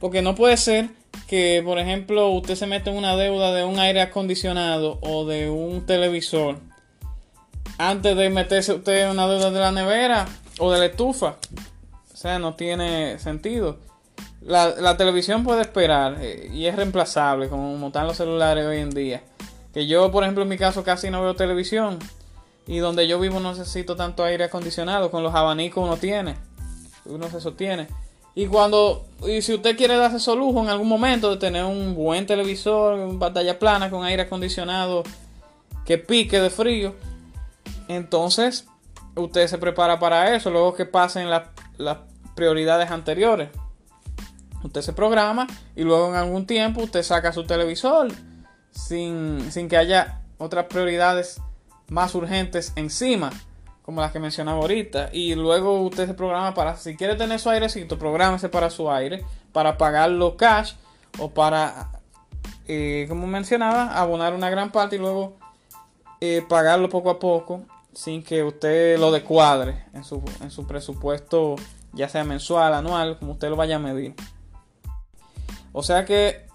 Porque 0.00 0.22
no 0.22 0.34
puede 0.34 0.56
ser 0.56 0.88
que, 1.26 1.62
por 1.64 1.78
ejemplo, 1.78 2.28
usted 2.30 2.56
se 2.56 2.66
mete 2.66 2.90
en 2.90 2.96
una 2.96 3.16
deuda 3.16 3.52
de 3.52 3.64
un 3.64 3.78
aire 3.78 4.00
acondicionado 4.00 4.98
o 5.02 5.24
de 5.24 5.50
un 5.50 5.86
televisor 5.86 6.58
antes 7.78 8.16
de 8.16 8.30
meterse 8.30 8.72
usted 8.74 9.04
en 9.04 9.10
una 9.10 9.26
deuda 9.26 9.50
de 9.50 9.60
la 9.60 9.72
nevera 9.72 10.26
o 10.58 10.70
de 10.70 10.78
la 10.78 10.86
estufa. 10.86 11.36
O 12.12 12.16
sea, 12.16 12.38
no 12.38 12.54
tiene 12.54 13.18
sentido. 13.18 13.78
La, 14.40 14.96
televisión 14.96 15.44
puede 15.44 15.62
esperar 15.62 16.16
eh, 16.20 16.50
y 16.52 16.66
es 16.66 16.74
reemplazable, 16.74 17.48
como 17.48 17.86
están 17.86 18.06
los 18.06 18.16
celulares 18.16 18.66
hoy 18.66 18.78
en 18.78 18.90
día. 18.90 19.22
Que 19.72 19.86
yo, 19.86 20.10
por 20.10 20.24
ejemplo, 20.24 20.42
en 20.42 20.48
mi 20.48 20.58
caso 20.58 20.84
casi 20.84 21.10
no 21.10 21.22
veo 21.22 21.34
televisión. 21.34 21.98
Y 22.66 22.78
donde 22.78 23.08
yo 23.08 23.18
vivo 23.18 23.40
no 23.40 23.50
necesito 23.52 23.96
tanto 23.96 24.24
aire 24.24 24.44
acondicionado. 24.44 25.10
Con 25.10 25.22
los 25.22 25.34
abanicos 25.34 25.82
uno 25.84 25.96
tiene. 25.96 26.36
Uno 27.04 27.28
se 27.30 27.40
sostiene. 27.40 27.88
Y 28.34 28.46
cuando, 28.46 29.04
y 29.26 29.42
si 29.42 29.54
usted 29.54 29.76
quiere 29.76 29.96
darse 29.96 30.18
su 30.18 30.34
lujo 30.34 30.60
en 30.62 30.68
algún 30.68 30.88
momento 30.88 31.30
de 31.30 31.36
tener 31.36 31.64
un 31.64 31.94
buen 31.94 32.26
televisor, 32.26 32.98
una 32.98 33.18
pantalla 33.18 33.58
plana 33.58 33.90
con 33.90 34.04
aire 34.04 34.22
acondicionado 34.22 35.02
que 35.84 35.98
pique 35.98 36.40
de 36.40 36.48
frío, 36.48 36.94
entonces 37.88 38.66
usted 39.14 39.46
se 39.48 39.58
prepara 39.58 39.98
para 39.98 40.34
eso. 40.34 40.50
Luego 40.50 40.74
que 40.74 40.86
pasen 40.86 41.28
las 41.28 41.98
prioridades 42.34 42.90
anteriores. 42.90 43.50
Usted 44.64 44.80
se 44.80 44.92
programa 44.92 45.46
y 45.74 45.82
luego 45.82 46.08
en 46.08 46.14
algún 46.14 46.46
tiempo 46.46 46.82
usted 46.82 47.02
saca 47.02 47.32
su 47.32 47.44
televisor 47.44 48.08
sin, 48.70 49.50
sin 49.50 49.68
que 49.68 49.76
haya 49.76 50.22
otras 50.38 50.66
prioridades 50.66 51.40
más 51.88 52.14
urgentes 52.14 52.72
encima 52.76 53.30
como 53.82 54.00
las 54.00 54.12
que 54.12 54.20
mencionaba 54.20 54.58
ahorita. 54.58 55.10
Y 55.12 55.34
luego 55.34 55.80
usted 55.82 56.06
se 56.06 56.14
programa 56.14 56.54
para, 56.54 56.76
si 56.76 56.96
quiere 56.96 57.16
tener 57.16 57.38
su 57.38 57.50
airecito, 57.50 57.98
prográmese 57.98 58.48
para 58.48 58.70
su 58.70 58.90
aire, 58.90 59.24
para 59.52 59.76
pagarlo 59.76 60.36
cash 60.36 60.74
o 61.18 61.30
para, 61.30 61.90
eh, 62.66 63.06
como 63.08 63.26
mencionaba, 63.26 63.98
abonar 63.98 64.34
una 64.34 64.50
gran 64.50 64.70
parte 64.70 64.96
y 64.96 64.98
luego 64.98 65.36
eh, 66.20 66.44
pagarlo 66.48 66.88
poco 66.88 67.10
a 67.10 67.18
poco 67.18 67.62
sin 67.92 68.22
que 68.22 68.42
usted 68.42 68.98
lo 68.98 69.10
decuadre 69.10 69.84
en 69.92 70.04
su, 70.04 70.22
en 70.40 70.50
su 70.50 70.66
presupuesto, 70.66 71.56
ya 71.92 72.08
sea 72.08 72.24
mensual, 72.24 72.72
anual, 72.72 73.18
como 73.18 73.32
usted 73.32 73.50
lo 73.50 73.56
vaya 73.56 73.76
a 73.76 73.80
medir. 73.80 74.14
O 75.72 75.82
sea 75.82 76.04
que 76.04 76.46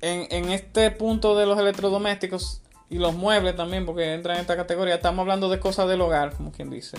en, 0.00 0.26
en 0.30 0.50
este 0.50 0.90
punto 0.90 1.36
de 1.36 1.46
los 1.46 1.58
electrodomésticos 1.58 2.62
y 2.88 2.98
los 2.98 3.14
muebles 3.14 3.56
también, 3.56 3.84
porque 3.84 4.14
entran 4.14 4.36
en 4.36 4.42
esta 4.42 4.56
categoría. 4.56 4.94
Estamos 4.94 5.22
hablando 5.22 5.48
de 5.48 5.58
cosas 5.58 5.88
del 5.88 6.00
hogar, 6.00 6.34
como 6.34 6.52
quien 6.52 6.70
dice. 6.70 6.96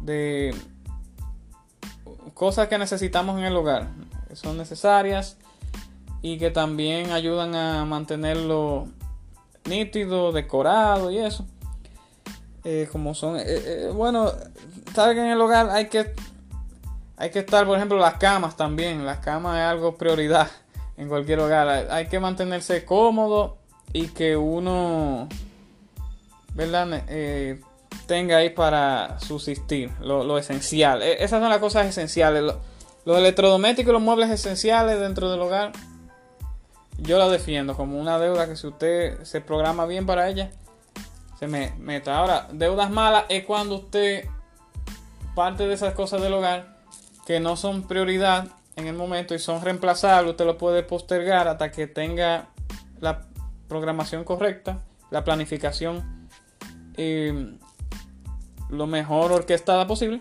De 0.00 0.54
cosas 2.34 2.68
que 2.68 2.78
necesitamos 2.78 3.38
en 3.38 3.44
el 3.44 3.56
hogar, 3.56 3.88
que 4.28 4.36
son 4.36 4.56
necesarias 4.56 5.36
y 6.22 6.38
que 6.38 6.50
también 6.50 7.10
ayudan 7.10 7.54
a 7.54 7.84
mantenerlo 7.84 8.88
nítido, 9.64 10.32
decorado 10.32 11.10
y 11.10 11.18
eso. 11.18 11.46
Eh, 12.64 12.88
como 12.90 13.14
son, 13.14 13.36
eh, 13.36 13.42
eh, 13.46 13.90
bueno, 13.92 14.32
sabe 14.94 15.14
que 15.14 15.20
en 15.20 15.32
el 15.32 15.40
hogar 15.40 15.68
hay 15.70 15.88
que 15.88 16.14
hay 17.16 17.30
que 17.30 17.40
estar, 17.40 17.66
por 17.66 17.76
ejemplo, 17.76 17.98
las 17.98 18.14
camas 18.14 18.56
también. 18.56 19.04
Las 19.06 19.18
camas 19.18 19.56
es 19.58 19.64
algo 19.64 19.96
prioridad 19.96 20.50
en 20.96 21.08
cualquier 21.08 21.40
hogar. 21.40 21.68
Hay 21.90 22.06
que 22.06 22.18
mantenerse 22.18 22.84
cómodo 22.84 23.58
y 23.92 24.08
que 24.08 24.36
uno, 24.36 25.28
¿verdad? 26.54 27.04
Eh, 27.08 27.60
tenga 28.06 28.38
ahí 28.38 28.50
para 28.50 29.18
subsistir, 29.20 29.90
lo, 30.00 30.38
esencial. 30.38 31.02
E, 31.02 31.24
esas 31.24 31.40
son 31.40 31.50
las 31.50 31.58
cosas 31.58 31.86
esenciales. 31.86 32.42
los 33.04 33.18
electrodomésticos 33.18 33.90
y 33.90 33.92
los 33.92 34.02
muebles 34.02 34.30
esenciales 34.30 35.00
dentro 35.00 35.30
del 35.30 35.40
hogar, 35.40 35.72
yo 36.98 37.18
la 37.18 37.28
defiendo 37.28 37.74
como 37.74 37.98
una 37.98 38.18
deuda 38.18 38.46
que 38.46 38.56
si 38.56 38.66
usted 38.66 39.22
se 39.24 39.40
programa 39.40 39.86
bien 39.86 40.06
para 40.06 40.28
ella, 40.28 40.50
se 41.38 41.48
me 41.48 41.72
meta. 41.78 42.16
Ahora, 42.16 42.48
deudas 42.52 42.90
malas 42.90 43.24
es 43.28 43.44
cuando 43.44 43.76
usted 43.76 44.26
parte 45.34 45.66
de 45.66 45.74
esas 45.74 45.94
cosas 45.94 46.22
del 46.22 46.32
hogar 46.34 46.76
que 47.26 47.40
no 47.40 47.56
son 47.56 47.82
prioridad 47.88 48.48
en 48.76 48.86
el 48.86 48.94
momento 48.94 49.34
y 49.34 49.38
son 49.38 49.62
reemplazables, 49.62 50.30
usted 50.30 50.46
lo 50.46 50.56
puede 50.56 50.82
postergar 50.82 51.48
hasta 51.48 51.70
que 51.70 51.86
tenga 51.86 52.48
la 53.00 53.26
programación 53.72 54.22
correcta, 54.22 54.82
la 55.10 55.24
planificación 55.24 56.28
lo 58.68 58.86
mejor 58.86 59.32
orquestada 59.32 59.86
posible. 59.86 60.20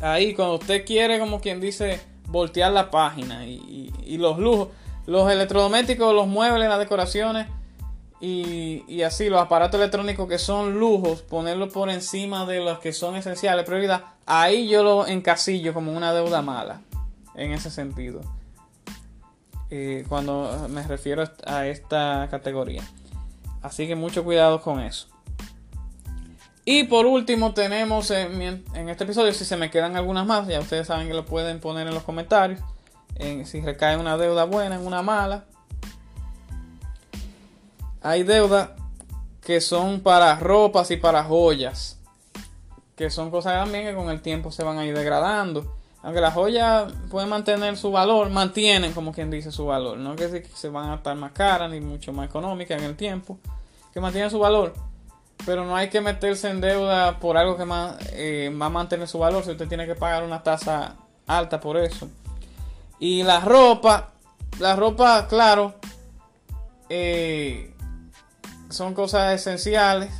Ahí 0.00 0.34
cuando 0.34 0.56
usted 0.56 0.84
quiere, 0.84 1.20
como 1.20 1.40
quien 1.40 1.60
dice, 1.60 2.00
voltear 2.26 2.72
la 2.72 2.90
página 2.90 3.46
y, 3.46 4.18
los 4.18 4.38
lujos, 4.40 4.68
los 5.06 5.30
electrodomésticos, 5.30 6.12
los 6.12 6.26
muebles, 6.26 6.68
las 6.68 6.80
decoraciones 6.80 7.46
y, 8.20 8.82
y, 8.88 9.02
así 9.02 9.28
los 9.28 9.40
aparatos 9.40 9.78
electrónicos 9.78 10.28
que 10.28 10.38
son 10.38 10.80
lujos, 10.80 11.22
ponerlos 11.22 11.72
por 11.72 11.88
encima 11.88 12.46
de 12.46 12.58
los 12.58 12.80
que 12.80 12.92
son 12.92 13.14
esenciales, 13.14 13.64
prioridad, 13.64 14.06
ahí 14.26 14.68
yo 14.68 14.82
lo 14.82 15.06
encasillo 15.06 15.72
como 15.72 15.92
una 15.92 16.12
deuda 16.12 16.42
mala 16.42 16.80
en 17.36 17.52
ese 17.52 17.70
sentido. 17.70 18.22
Eh, 19.70 20.04
cuando 20.08 20.66
me 20.68 20.82
refiero 20.82 21.24
a 21.46 21.66
esta 21.66 22.26
categoría. 22.30 22.82
Así 23.62 23.86
que 23.86 23.94
mucho 23.94 24.24
cuidado 24.24 24.60
con 24.60 24.80
eso. 24.80 25.06
Y 26.64 26.84
por 26.84 27.06
último 27.06 27.54
tenemos 27.54 28.10
en, 28.10 28.64
este 28.74 29.04
episodio, 29.04 29.32
si 29.32 29.44
se 29.44 29.56
me 29.56 29.70
quedan 29.70 29.96
algunas 29.96 30.26
más, 30.26 30.46
ya 30.46 30.60
ustedes 30.60 30.88
saben 30.88 31.08
que 31.08 31.14
lo 31.14 31.24
pueden 31.24 31.60
poner 31.60 31.86
en 31.86 31.94
los 31.94 32.02
comentarios. 32.02 32.60
En, 33.16 33.46
si 33.46 33.60
recae 33.60 33.96
una 33.96 34.16
deuda 34.16 34.44
buena, 34.44 34.74
en 34.74 34.86
una 34.86 35.02
mala. 35.02 35.44
Hay 38.02 38.24
deudas 38.24 38.70
que 39.40 39.60
son 39.60 40.00
para 40.00 40.34
ropas 40.36 40.90
y 40.90 40.96
para 40.96 41.22
joyas. 41.22 41.98
Que 42.96 43.08
son 43.08 43.30
cosas 43.30 43.54
también 43.54 43.86
que 43.86 43.94
con 43.94 44.10
el 44.10 44.20
tiempo 44.20 44.50
se 44.50 44.64
van 44.64 44.78
a 44.78 44.84
ir 44.84 44.96
degradando 44.96 45.79
aunque 46.02 46.20
las 46.20 46.34
joyas 46.34 46.92
pueden 47.10 47.28
mantener 47.28 47.76
su 47.76 47.90
valor, 47.90 48.30
mantienen 48.30 48.92
como 48.92 49.12
quien 49.12 49.30
dice 49.30 49.52
su 49.52 49.66
valor, 49.66 49.98
no 49.98 50.16
que 50.16 50.44
se 50.54 50.68
van 50.68 50.90
a 50.90 50.94
estar 50.96 51.16
más 51.16 51.32
caras 51.32 51.70
ni 51.70 51.80
mucho 51.80 52.12
más 52.12 52.28
económicas 52.28 52.80
en 52.80 52.84
el 52.84 52.96
tiempo, 52.96 53.38
que 53.92 54.00
mantienen 54.00 54.30
su 54.30 54.38
valor, 54.38 54.74
pero 55.44 55.64
no 55.64 55.76
hay 55.76 55.88
que 55.88 56.00
meterse 56.00 56.48
en 56.48 56.60
deuda 56.60 57.18
por 57.18 57.36
algo 57.36 57.56
que 57.56 57.64
más, 57.64 57.96
eh, 58.12 58.54
va 58.60 58.66
a 58.66 58.70
mantener 58.70 59.08
su 59.08 59.18
valor. 59.18 59.44
Si 59.44 59.50
usted 59.50 59.68
tiene 59.68 59.86
que 59.86 59.94
pagar 59.94 60.22
una 60.22 60.42
tasa 60.42 60.96
alta 61.26 61.60
por 61.60 61.76
eso. 61.76 62.08
Y 62.98 63.22
la 63.22 63.40
ropa, 63.40 64.10
la 64.58 64.76
ropa, 64.76 65.26
claro, 65.28 65.74
eh, 66.88 67.74
son 68.68 68.94
cosas 68.94 69.34
esenciales. 69.34 70.10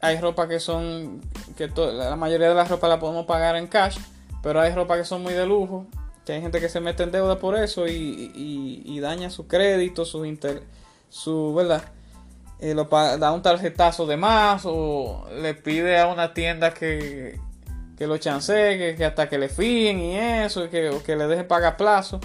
Hay 0.00 0.18
ropa 0.18 0.48
que 0.48 0.60
son, 0.60 1.20
que 1.56 1.68
la 1.68 2.16
mayoría 2.16 2.48
de 2.48 2.54
las 2.54 2.70
ropa 2.70 2.88
la 2.88 2.98
podemos 2.98 3.26
pagar 3.26 3.56
en 3.56 3.66
cash 3.66 3.98
pero 4.42 4.60
hay 4.60 4.72
ropa 4.72 4.96
que 4.96 5.04
son 5.04 5.22
muy 5.22 5.32
de 5.32 5.46
lujo, 5.46 5.86
que 6.24 6.32
hay 6.32 6.40
gente 6.40 6.60
que 6.60 6.68
se 6.68 6.80
mete 6.80 7.02
en 7.02 7.12
deuda 7.12 7.38
por 7.38 7.56
eso 7.56 7.86
y, 7.86 8.98
daña 9.00 9.30
su 9.30 9.46
crédito, 9.46 10.04
su 10.04 10.24
inter, 10.24 10.62
su, 11.08 11.54
¿verdad? 11.54 11.82
Eh, 12.58 12.74
lo, 12.74 12.84
da 12.84 13.32
un 13.32 13.40
tarjetazo 13.40 14.06
de 14.06 14.18
más 14.18 14.62
o 14.66 15.26
le 15.40 15.54
pide 15.54 15.98
a 15.98 16.06
una 16.08 16.34
tienda 16.34 16.74
que, 16.74 17.40
que 17.96 18.06
lo 18.06 18.18
chancee, 18.18 18.96
que, 18.96 19.04
hasta 19.04 19.28
que 19.28 19.38
le 19.38 19.48
fíen 19.48 20.00
y 20.00 20.16
eso, 20.16 20.68
que, 20.68 20.90
o 20.90 21.02
que 21.02 21.16
le 21.16 21.26
deje 21.26 21.44
pagar 21.44 21.76
plazo. 21.76 22.20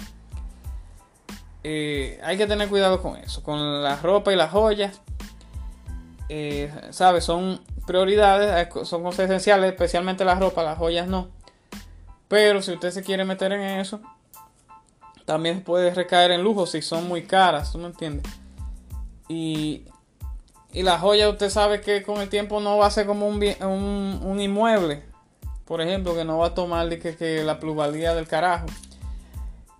Eh, 1.64 2.20
hay 2.22 2.36
que 2.36 2.46
tener 2.46 2.68
cuidado 2.68 3.02
con 3.02 3.16
eso, 3.16 3.42
con 3.42 3.82
la 3.82 3.96
ropa 3.96 4.32
y 4.32 4.36
las 4.36 4.50
joyas. 4.50 5.00
Eh, 6.28 6.72
¿Sabes? 6.90 7.24
Son 7.24 7.60
prioridades, 7.86 8.68
son 8.84 9.02
cosas 9.02 9.26
esenciales, 9.26 9.70
especialmente 9.70 10.24
la 10.24 10.34
ropa, 10.36 10.62
las 10.62 10.78
joyas 10.78 11.08
no. 11.08 11.28
Pero 12.28 12.62
si 12.62 12.72
usted 12.72 12.90
se 12.90 13.02
quiere 13.02 13.24
meter 13.24 13.52
en 13.52 13.62
eso, 13.80 14.00
también 15.26 15.62
puede 15.62 15.92
recaer 15.92 16.30
en 16.30 16.42
lujo 16.42 16.66
si 16.66 16.80
son 16.80 17.06
muy 17.08 17.22
caras, 17.22 17.72
¿tú 17.72 17.78
me 17.78 17.86
entiendes? 17.86 18.32
Y, 19.28 19.84
y 20.72 20.82
la 20.82 20.98
joya 20.98 21.28
usted 21.28 21.50
sabe 21.50 21.80
que 21.80 22.02
con 22.02 22.20
el 22.20 22.28
tiempo 22.28 22.60
no 22.60 22.78
va 22.78 22.86
a 22.86 22.90
ser 22.90 23.06
como 23.06 23.26
un, 23.26 23.42
un, 24.22 24.40
inmueble, 24.40 25.02
por 25.64 25.80
ejemplo, 25.80 26.14
que 26.14 26.24
no 26.24 26.38
va 26.38 26.48
a 26.48 26.54
tomar 26.54 26.88
de 26.88 26.98
que, 26.98 27.42
la 27.44 27.58
plusvalía 27.58 28.14
del 28.14 28.28
carajo. 28.28 28.66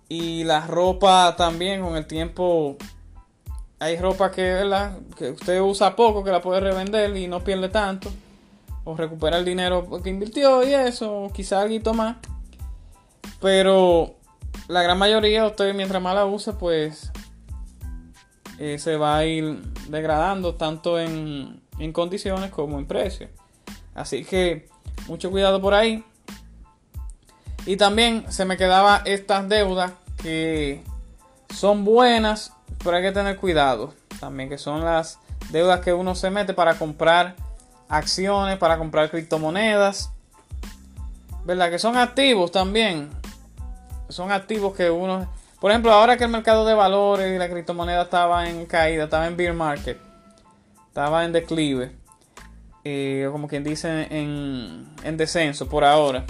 Y 0.09 0.43
la 0.43 0.65
ropa 0.67 1.35
también 1.37 1.81
con 1.81 1.95
el 1.95 2.07
tiempo 2.07 2.77
hay 3.79 3.97
ropa 3.97 4.31
que, 4.31 4.63
que 5.17 5.31
usted 5.31 5.61
usa 5.61 5.95
poco, 5.95 6.23
que 6.23 6.31
la 6.31 6.41
puede 6.41 6.61
revender 6.61 7.15
y 7.15 7.27
no 7.27 7.41
pierde 7.43 7.69
tanto. 7.69 8.09
O 8.83 8.95
recupera 8.95 9.37
el 9.37 9.45
dinero 9.45 10.01
que 10.01 10.09
invirtió 10.09 10.63
y 10.67 10.73
eso, 10.73 11.23
o 11.23 11.31
quizá 11.31 11.61
algo 11.61 11.93
más. 11.93 12.17
Pero 13.41 14.15
la 14.67 14.81
gran 14.81 14.97
mayoría, 14.97 15.45
usted 15.45 15.73
mientras 15.73 16.01
más 16.01 16.15
la 16.15 16.25
use, 16.25 16.53
pues 16.53 17.11
eh, 18.59 18.79
se 18.79 18.97
va 18.97 19.17
a 19.17 19.25
ir 19.25 19.61
degradando 19.89 20.55
tanto 20.55 20.99
en, 20.99 21.61
en 21.79 21.93
condiciones 21.93 22.51
como 22.51 22.79
en 22.79 22.87
precio. 22.87 23.29
Así 23.93 24.23
que 24.25 24.67
mucho 25.07 25.31
cuidado 25.31 25.61
por 25.61 25.73
ahí. 25.73 26.03
Y 27.65 27.77
también 27.77 28.25
se 28.31 28.45
me 28.45 28.57
quedaba 28.57 29.01
estas 29.05 29.49
deudas 29.49 29.91
que 30.21 30.83
son 31.53 31.83
buenas, 31.83 32.53
pero 32.83 32.97
hay 32.97 33.03
que 33.03 33.11
tener 33.11 33.37
cuidado. 33.37 33.93
También 34.19 34.49
que 34.49 34.57
son 34.57 34.83
las 34.83 35.19
deudas 35.51 35.81
que 35.81 35.93
uno 35.93 36.15
se 36.15 36.29
mete 36.29 36.53
para 36.53 36.75
comprar 36.75 37.35
acciones, 37.89 38.57
para 38.57 38.77
comprar 38.77 39.09
criptomonedas. 39.09 40.11
¿Verdad? 41.45 41.69
Que 41.69 41.79
son 41.79 41.97
activos 41.97 42.51
también. 42.51 43.09
Son 44.09 44.31
activos 44.31 44.75
que 44.75 44.89
uno... 44.89 45.27
Por 45.59 45.71
ejemplo, 45.71 45.91
ahora 45.91 46.17
que 46.17 46.23
el 46.23 46.29
mercado 46.29 46.65
de 46.65 46.73
valores 46.73 47.35
y 47.35 47.37
la 47.39 47.49
criptomoneda 47.49 48.03
estaba 48.03 48.47
en 48.47 48.65
caída, 48.67 49.05
estaba 49.05 49.25
en 49.25 49.35
bear 49.35 49.55
market, 49.55 49.97
estaba 50.87 51.25
en 51.25 51.31
declive, 51.31 51.91
eh, 52.83 53.27
como 53.31 53.47
quien 53.47 53.63
dice, 53.63 54.07
en, 54.11 54.87
en, 55.03 55.17
descenso 55.17 55.67
por 55.67 55.83
ahora, 55.83 56.25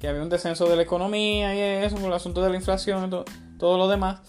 que 0.00 0.08
había 0.08 0.22
un 0.22 0.30
descenso 0.30 0.66
de 0.66 0.76
la 0.76 0.82
economía 0.82 1.54
y 1.54 1.84
eso, 1.84 1.96
por 1.96 2.06
el 2.06 2.14
asunto 2.14 2.42
de 2.42 2.48
la 2.48 2.56
inflación 2.56 3.06
y 3.06 3.58
todo 3.58 3.76
lo 3.76 3.86
demás. 3.86 4.20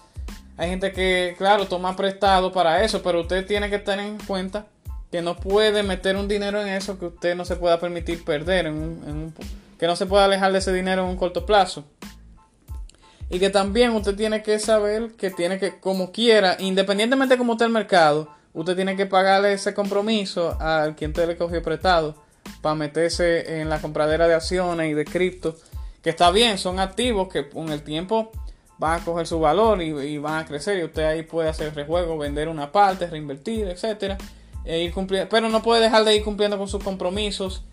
Hay 0.58 0.70
gente 0.70 0.92
que, 0.92 1.36
claro, 1.38 1.66
toma 1.68 1.96
prestado 1.96 2.52
para 2.52 2.84
eso, 2.84 3.02
pero 3.02 3.22
usted 3.22 3.46
tiene 3.46 3.70
que 3.70 3.80
tener 3.80 4.06
en 4.06 4.18
cuenta 4.20 4.68
que 5.12 5.22
no 5.22 5.36
puede 5.38 5.84
meter 5.84 6.16
un 6.16 6.28
dinero 6.28 6.62
en 6.62 6.68
eso 6.68 7.00
que 7.00 7.06
usted 7.06 7.36
no 7.36 7.46
se 7.46 7.56
pueda 7.56 7.80
permitir 7.80 8.24
perder, 8.24 8.72
que 9.80 9.88
no 9.88 9.96
se 9.96 10.06
pueda 10.06 10.26
alejar 10.26 10.52
de 10.52 10.60
ese 10.60 10.74
dinero 10.74 11.04
en 11.04 11.10
un 11.10 11.18
corto 11.18 11.46
plazo. 11.46 11.86
Y 13.30 13.40
que 13.40 13.50
también 13.50 13.92
usted 13.92 14.16
tiene 14.16 14.44
que 14.44 14.60
saber 14.60 15.14
que 15.14 15.32
tiene 15.32 15.58
que, 15.58 15.80
como 15.80 16.12
quiera, 16.12 16.58
independientemente 16.60 17.36
de 17.36 17.38
cómo 17.40 17.54
esté 17.54 17.66
el 17.66 17.72
mercado, 17.72 18.30
usted 18.54 18.76
tiene 18.76 18.96
que 18.96 19.06
pagarle 19.06 19.54
ese 19.54 19.74
compromiso 19.74 20.58
al 20.60 20.96
quien 20.96 21.12
te 21.12 21.26
le 21.26 21.36
cogió 21.36 21.62
prestado 21.62 22.16
para 22.62 22.76
meterse 22.76 23.62
en 23.62 23.70
la 23.70 23.82
compradera 23.82 24.28
de 24.28 24.36
acciones 24.36 24.92
y 24.92 24.94
de 24.94 25.06
cripto. 25.06 25.56
Que 26.04 26.12
está 26.12 26.30
bien, 26.30 26.58
son 26.60 26.80
activos 26.80 27.30
que 27.30 27.50
con 27.50 27.70
el 27.70 27.82
tiempo 27.82 28.32
van 28.78 29.02
a 29.02 29.04
coger 29.06 29.26
su 29.26 29.40
valor 29.40 29.82
y, 29.82 30.18
van 30.20 30.44
a 30.44 30.46
crecer. 30.46 30.80
Y 30.80 30.84
usted 30.84 31.04
ahí 31.04 31.24
puede 31.24 31.50
hacer 31.50 31.74
rejuego, 31.74 32.18
vender 32.18 32.48
una 32.48 32.72
parte, 32.72 33.08
reinvertir, 33.08 33.68
etcétera. 33.68 34.18
E 34.64 34.84
ir 34.84 34.94
cumpliendo, 34.94 35.30
pero 35.30 35.50
no 35.50 35.62
puede 35.62 35.82
dejar 35.82 36.06
de 36.06 36.16
ir 36.16 36.24
cumpliendo 36.24 36.58
con 36.58 36.68
sus 36.68 36.84
compromisos 36.84 37.64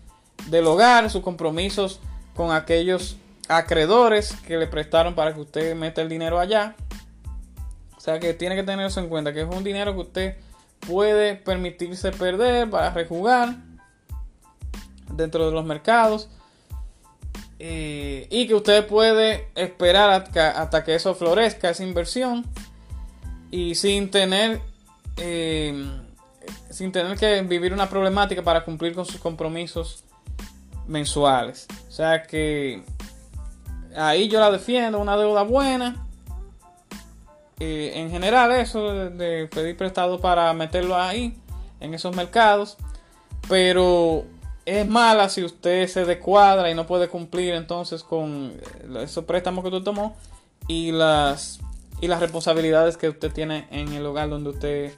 del 0.47 0.65
hogar, 0.67 1.09
sus 1.09 1.21
compromisos 1.21 1.99
con 2.35 2.51
aquellos 2.51 3.17
acreedores 3.47 4.35
que 4.47 4.57
le 4.57 4.67
prestaron 4.67 5.15
para 5.15 5.33
que 5.33 5.41
usted 5.41 5.75
meta 5.75 6.01
el 6.01 6.09
dinero 6.09 6.39
allá. 6.39 6.75
O 7.97 7.99
sea 7.99 8.19
que 8.19 8.33
tiene 8.33 8.55
que 8.55 8.63
tener 8.63 8.85
eso 8.85 8.99
en 8.99 9.09
cuenta, 9.09 9.33
que 9.33 9.41
es 9.41 9.47
un 9.47 9.63
dinero 9.63 9.93
que 9.93 9.99
usted 9.99 10.37
puede 10.81 11.35
permitirse 11.35 12.11
perder 12.11 12.69
para 12.69 12.91
rejugar 12.91 13.55
dentro 15.11 15.45
de 15.45 15.51
los 15.51 15.65
mercados. 15.65 16.29
Eh, 17.59 18.27
y 18.29 18.47
que 18.47 18.55
usted 18.55 18.85
puede 18.87 19.47
esperar 19.55 20.09
hasta, 20.09 20.83
que 20.83 20.95
eso 20.95 21.15
florezca, 21.15 21.69
esa 21.69 21.83
inversión. 21.83 22.45
Y 23.51 23.75
sin 23.75 24.11
tener, 24.11 24.59
eh, 25.17 25.73
sin 26.69 26.91
tener 26.91 27.17
que 27.17 27.41
vivir 27.43 27.71
una 27.71 27.87
problemática 27.89 28.41
para 28.41 28.65
cumplir 28.65 28.93
con 28.93 29.05
sus 29.05 29.21
compromisos 29.21 30.03
mensuales. 30.87 31.67
O 31.87 31.91
sea 31.91 32.23
que 32.23 32.83
ahí 33.95 34.27
yo 34.27 34.39
la 34.39 34.51
defiendo, 34.51 34.99
una 34.99 35.17
deuda 35.17 35.43
buena. 35.43 36.07
Eh, 37.59 37.93
en 37.95 38.09
general 38.09 38.51
eso 38.51 39.09
de, 39.09 39.47
pedir 39.47 39.77
prestado 39.77 40.19
para 40.19 40.51
meterlo 40.53 40.97
ahí, 40.97 41.37
en 41.79 41.93
esos 41.93 42.15
mercados. 42.15 42.77
Pero 43.47 44.25
es 44.65 44.87
mala 44.87 45.29
si 45.29 45.43
usted 45.43 45.87
se 45.87 46.05
descuadra 46.05 46.69
y 46.71 46.75
no 46.75 46.87
puede 46.87 47.09
cumplir 47.09 47.53
entonces 47.53 48.03
con 48.03 48.53
esos 48.99 49.25
préstamos 49.25 49.63
que 49.63 49.69
usted 49.69 49.83
tomó 49.83 50.15
y 50.67 50.91
las, 50.91 51.59
y 51.99 52.07
las 52.07 52.19
responsabilidades 52.21 52.95
que 52.95 53.09
usted 53.09 53.31
tiene 53.31 53.67
en 53.71 53.91
el 53.93 54.03
lugar 54.03 54.29
donde 54.29 54.51
usted 54.51 54.93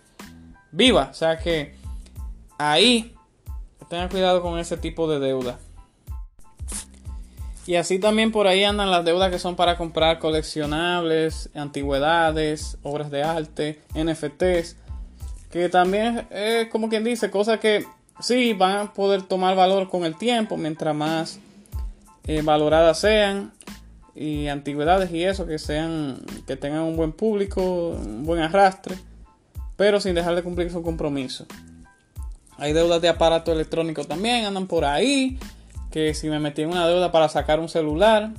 viva. 0.71 1.09
O 1.11 1.13
sea 1.13 1.37
que 1.37 1.75
ahí 2.57 3.15
tenga 3.89 4.09
cuidado 4.09 4.41
con 4.41 4.59
ese 4.59 4.77
tipo 4.77 5.09
de 5.09 5.19
deuda. 5.19 5.59
Y 7.67 7.75
así 7.75 7.97
también 7.97 8.31
por 8.31 8.47
ahí 8.47 8.63
andan 8.63 8.91
las 8.91 9.03
deudas 9.03 9.31
que 9.31 9.39
son 9.39 9.55
para 9.55 9.75
comprar 9.75 10.19
coleccionables, 10.19 11.49
antigüedades, 11.55 12.77
obras 12.83 13.09
de 13.09 13.23
arte, 13.23 13.81
NFTs. 13.95 14.75
Que 15.51 15.69
también 15.69 16.27
es 16.29 16.67
como 16.67 16.89
quien 16.89 17.03
dice, 17.03 17.31
cosas 17.31 17.59
que 17.59 17.85
sí 18.19 18.53
van 18.53 18.77
a 18.77 18.93
poder 18.93 19.23
tomar 19.23 19.55
valor 19.55 19.89
con 19.89 20.05
el 20.05 20.15
tiempo 20.15 20.57
mientras 20.57 20.93
más 20.95 21.39
eh, 22.27 22.43
valoradas 22.43 22.99
sean. 22.99 23.51
Y 24.13 24.47
antigüedades 24.47 25.11
y 25.11 25.23
eso, 25.23 25.47
que 25.47 25.57
sean, 25.57 26.21
que 26.45 26.55
tengan 26.55 26.83
un 26.83 26.95
buen 26.95 27.13
público, 27.13 27.89
un 27.89 28.25
buen 28.25 28.41
arrastre. 28.41 28.95
Pero 29.75 29.99
sin 29.99 30.13
dejar 30.13 30.35
de 30.35 30.43
cumplir 30.43 30.71
su 30.71 30.83
compromiso. 30.83 31.47
Hay 32.57 32.73
deudas 32.73 33.01
de 33.01 33.09
aparato 33.09 33.51
electrónico 33.51 34.05
también, 34.05 34.45
andan 34.45 34.67
por 34.67 34.85
ahí 34.85 35.37
que 35.95 36.13
si 36.13 36.27
me 36.27 36.39
metí 36.39 36.61
en 36.61 36.71
una 36.71 36.85
deuda 36.89 37.09
para 37.13 37.29
sacar 37.29 37.61
un 37.61 37.69
celular 37.69 38.31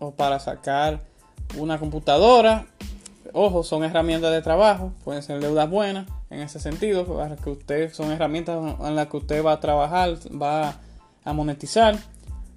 o 0.00 0.10
para 0.10 0.40
sacar 0.40 0.98
una 1.56 1.78
computadora, 1.78 2.66
ojo, 3.32 3.62
son 3.62 3.84
herramientas 3.84 4.32
de 4.32 4.42
trabajo, 4.42 4.92
pueden 5.04 5.22
ser 5.22 5.38
deudas 5.38 5.70
buenas 5.70 6.08
en 6.28 6.40
ese 6.40 6.58
sentido, 6.58 7.04
para 7.06 7.36
que 7.36 7.50
usted 7.50 7.94
son 7.94 8.10
herramientas 8.10 8.80
en 8.80 8.96
las 8.96 9.06
que 9.06 9.16
usted 9.16 9.44
va 9.44 9.52
a 9.52 9.60
trabajar, 9.60 10.18
va 10.30 10.74
a 11.22 11.32
monetizar, 11.32 11.96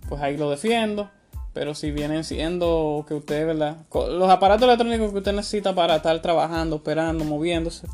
pues 0.10 0.20
ahí 0.24 0.38
lo 0.38 0.50
defiendo. 0.50 1.12
Pero 1.54 1.76
si 1.76 1.92
vienen 1.92 2.24
siendo 2.24 3.06
que 3.08 3.14
usted, 3.14 3.46
¿verdad? 3.46 3.78
Los 3.94 4.32
aparatos 4.32 4.64
electrónicos 4.64 5.12
que 5.12 5.20
usted 5.20 5.34
necesita 5.34 5.76
para 5.76 5.98
estar 5.98 6.20
trabajando, 6.24 6.78
operando, 6.78 7.26
moviéndose, 7.26 7.86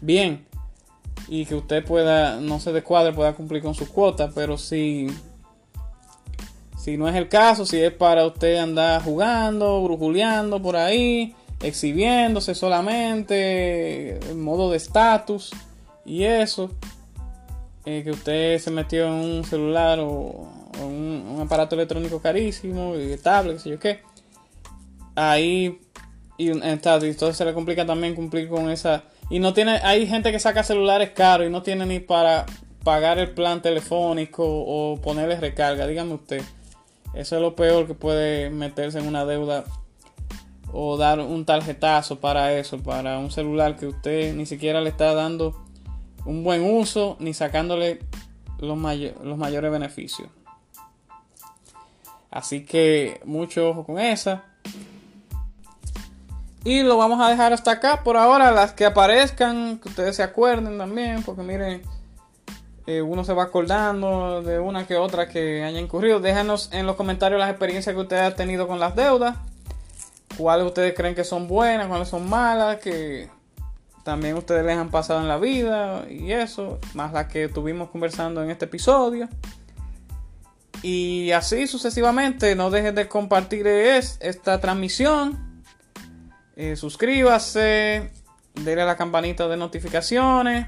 bien. 0.00 0.44
Y 1.28 1.46
que 1.46 1.54
usted 1.54 1.84
pueda, 1.84 2.40
no 2.40 2.58
se 2.58 2.72
descuadre, 2.72 3.12
pueda 3.12 3.34
cumplir 3.34 3.62
con 3.62 3.76
su 3.76 3.88
cuota, 3.88 4.32
pero 4.34 4.58
si 4.58 5.06
si 6.82 6.96
no 6.96 7.08
es 7.08 7.14
el 7.14 7.28
caso, 7.28 7.64
si 7.64 7.80
es 7.80 7.92
para 7.92 8.26
usted 8.26 8.56
andar 8.56 9.00
jugando, 9.04 9.80
brujuleando 9.84 10.60
por 10.60 10.74
ahí, 10.74 11.32
exhibiéndose 11.60 12.56
solamente, 12.56 14.16
en 14.16 14.42
modo 14.42 14.68
de 14.68 14.78
estatus 14.78 15.52
y 16.04 16.24
eso, 16.24 16.72
eh, 17.84 18.02
que 18.02 18.10
usted 18.10 18.58
se 18.58 18.72
metió 18.72 19.06
en 19.06 19.12
un 19.12 19.44
celular 19.44 20.00
o, 20.00 20.48
un, 20.82 21.38
aparato 21.40 21.76
electrónico 21.76 22.20
carísimo, 22.20 22.96
y 22.96 23.16
tablet, 23.16 23.58
qué 23.58 23.62
sé 23.62 23.70
yo 23.70 23.78
qué, 23.78 24.00
ahí 25.14 25.78
y, 26.36 26.48
entonces 26.48 27.36
se 27.36 27.44
le 27.44 27.54
complica 27.54 27.86
también 27.86 28.16
cumplir 28.16 28.48
con 28.48 28.68
esa 28.70 29.04
y 29.30 29.38
no 29.38 29.54
tiene 29.54 29.78
hay 29.84 30.08
gente 30.08 30.32
que 30.32 30.40
saca 30.40 30.64
celulares 30.64 31.10
caros 31.10 31.46
y 31.46 31.50
no 31.50 31.62
tiene 31.62 31.86
ni 31.86 32.00
para 32.00 32.44
pagar 32.82 33.20
el 33.20 33.30
plan 33.30 33.62
telefónico 33.62 34.42
o 34.44 35.00
ponerle 35.00 35.38
recarga 35.38 35.86
dígame 35.86 36.14
usted 36.14 36.42
eso 37.14 37.36
es 37.36 37.42
lo 37.42 37.54
peor 37.54 37.86
que 37.86 37.94
puede 37.94 38.50
meterse 38.50 38.98
en 38.98 39.06
una 39.06 39.24
deuda 39.24 39.64
o 40.72 40.96
dar 40.96 41.20
un 41.20 41.44
tarjetazo 41.44 42.18
para 42.20 42.54
eso, 42.54 42.78
para 42.78 43.18
un 43.18 43.30
celular 43.30 43.76
que 43.76 43.86
usted 43.86 44.34
ni 44.34 44.46
siquiera 44.46 44.80
le 44.80 44.88
está 44.88 45.14
dando 45.14 45.62
un 46.24 46.44
buen 46.44 46.62
uso 46.64 47.16
ni 47.20 47.34
sacándole 47.34 48.00
los, 48.58 48.78
los 48.78 49.38
mayores 49.38 49.70
beneficios. 49.70 50.28
Así 52.30 52.64
que 52.64 53.20
mucho 53.24 53.68
ojo 53.68 53.84
con 53.84 53.98
esa. 53.98 54.44
Y 56.64 56.82
lo 56.82 56.96
vamos 56.96 57.20
a 57.20 57.28
dejar 57.28 57.52
hasta 57.52 57.72
acá 57.72 58.02
por 58.02 58.16
ahora. 58.16 58.50
Las 58.52 58.72
que 58.72 58.86
aparezcan, 58.86 59.78
que 59.78 59.90
ustedes 59.90 60.16
se 60.16 60.22
acuerden 60.22 60.78
también, 60.78 61.22
porque 61.24 61.42
miren 61.42 61.82
eh, 62.86 63.00
uno 63.00 63.24
se 63.24 63.32
va 63.32 63.44
acordando 63.44 64.42
de 64.42 64.58
una 64.58 64.86
que 64.86 64.96
otra 64.96 65.28
que 65.28 65.62
haya 65.62 65.78
incurrido. 65.78 66.20
Déjanos 66.20 66.68
en 66.72 66.86
los 66.86 66.96
comentarios 66.96 67.38
las 67.38 67.50
experiencias 67.50 67.94
que 67.94 68.00
ustedes 68.00 68.22
han 68.22 68.34
tenido 68.34 68.66
con 68.66 68.80
las 68.80 68.96
deudas. 68.96 69.36
Cuáles 70.36 70.66
ustedes 70.66 70.94
creen 70.94 71.14
que 71.14 71.24
son 71.24 71.46
buenas, 71.46 71.86
cuáles 71.86 72.08
son 72.08 72.28
malas, 72.28 72.78
que 72.78 73.28
también 74.02 74.36
ustedes 74.36 74.64
les 74.64 74.76
han 74.76 74.90
pasado 74.90 75.20
en 75.20 75.28
la 75.28 75.38
vida 75.38 76.06
y 76.10 76.32
eso, 76.32 76.80
más 76.94 77.12
las 77.12 77.26
que 77.26 77.44
estuvimos 77.44 77.90
conversando 77.90 78.42
en 78.42 78.50
este 78.50 78.64
episodio. 78.64 79.28
Y 80.82 81.30
así 81.30 81.68
sucesivamente, 81.68 82.56
no 82.56 82.70
dejen 82.70 82.96
de 82.96 83.06
compartir 83.06 83.68
esta 83.68 84.60
transmisión. 84.60 85.62
Eh, 86.56 86.74
suscríbase, 86.74 88.10
denle 88.54 88.82
a 88.82 88.86
la 88.86 88.96
campanita 88.96 89.46
de 89.46 89.56
notificaciones 89.56 90.66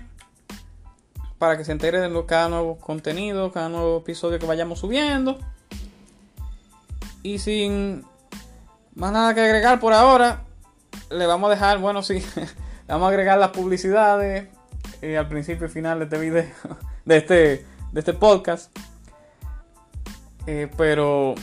para 1.44 1.58
que 1.58 1.64
se 1.66 1.72
entere 1.72 2.00
de 2.00 2.24
cada 2.24 2.48
nuevo 2.48 2.78
contenido, 2.78 3.52
cada 3.52 3.68
nuevo 3.68 3.98
episodio 3.98 4.38
que 4.38 4.46
vayamos 4.46 4.78
subiendo. 4.78 5.38
Y 7.22 7.38
sin 7.38 8.02
más 8.94 9.12
nada 9.12 9.34
que 9.34 9.42
agregar 9.42 9.78
por 9.78 9.92
ahora, 9.92 10.44
le 11.10 11.26
vamos 11.26 11.48
a 11.48 11.50
dejar, 11.50 11.80
bueno, 11.80 12.02
sí, 12.02 12.14
le 12.36 12.46
vamos 12.88 13.04
a 13.04 13.08
agregar 13.10 13.36
las 13.36 13.50
publicidades 13.50 14.48
eh, 15.02 15.18
al 15.18 15.28
principio 15.28 15.66
y 15.66 15.68
final 15.68 15.98
de 15.98 16.04
este 16.04 16.16
video, 16.16 16.46
de 17.04 17.16
este, 17.18 17.66
de 17.92 18.00
este 18.00 18.14
podcast. 18.14 18.74
Eh, 20.46 20.70
pero 20.78 21.34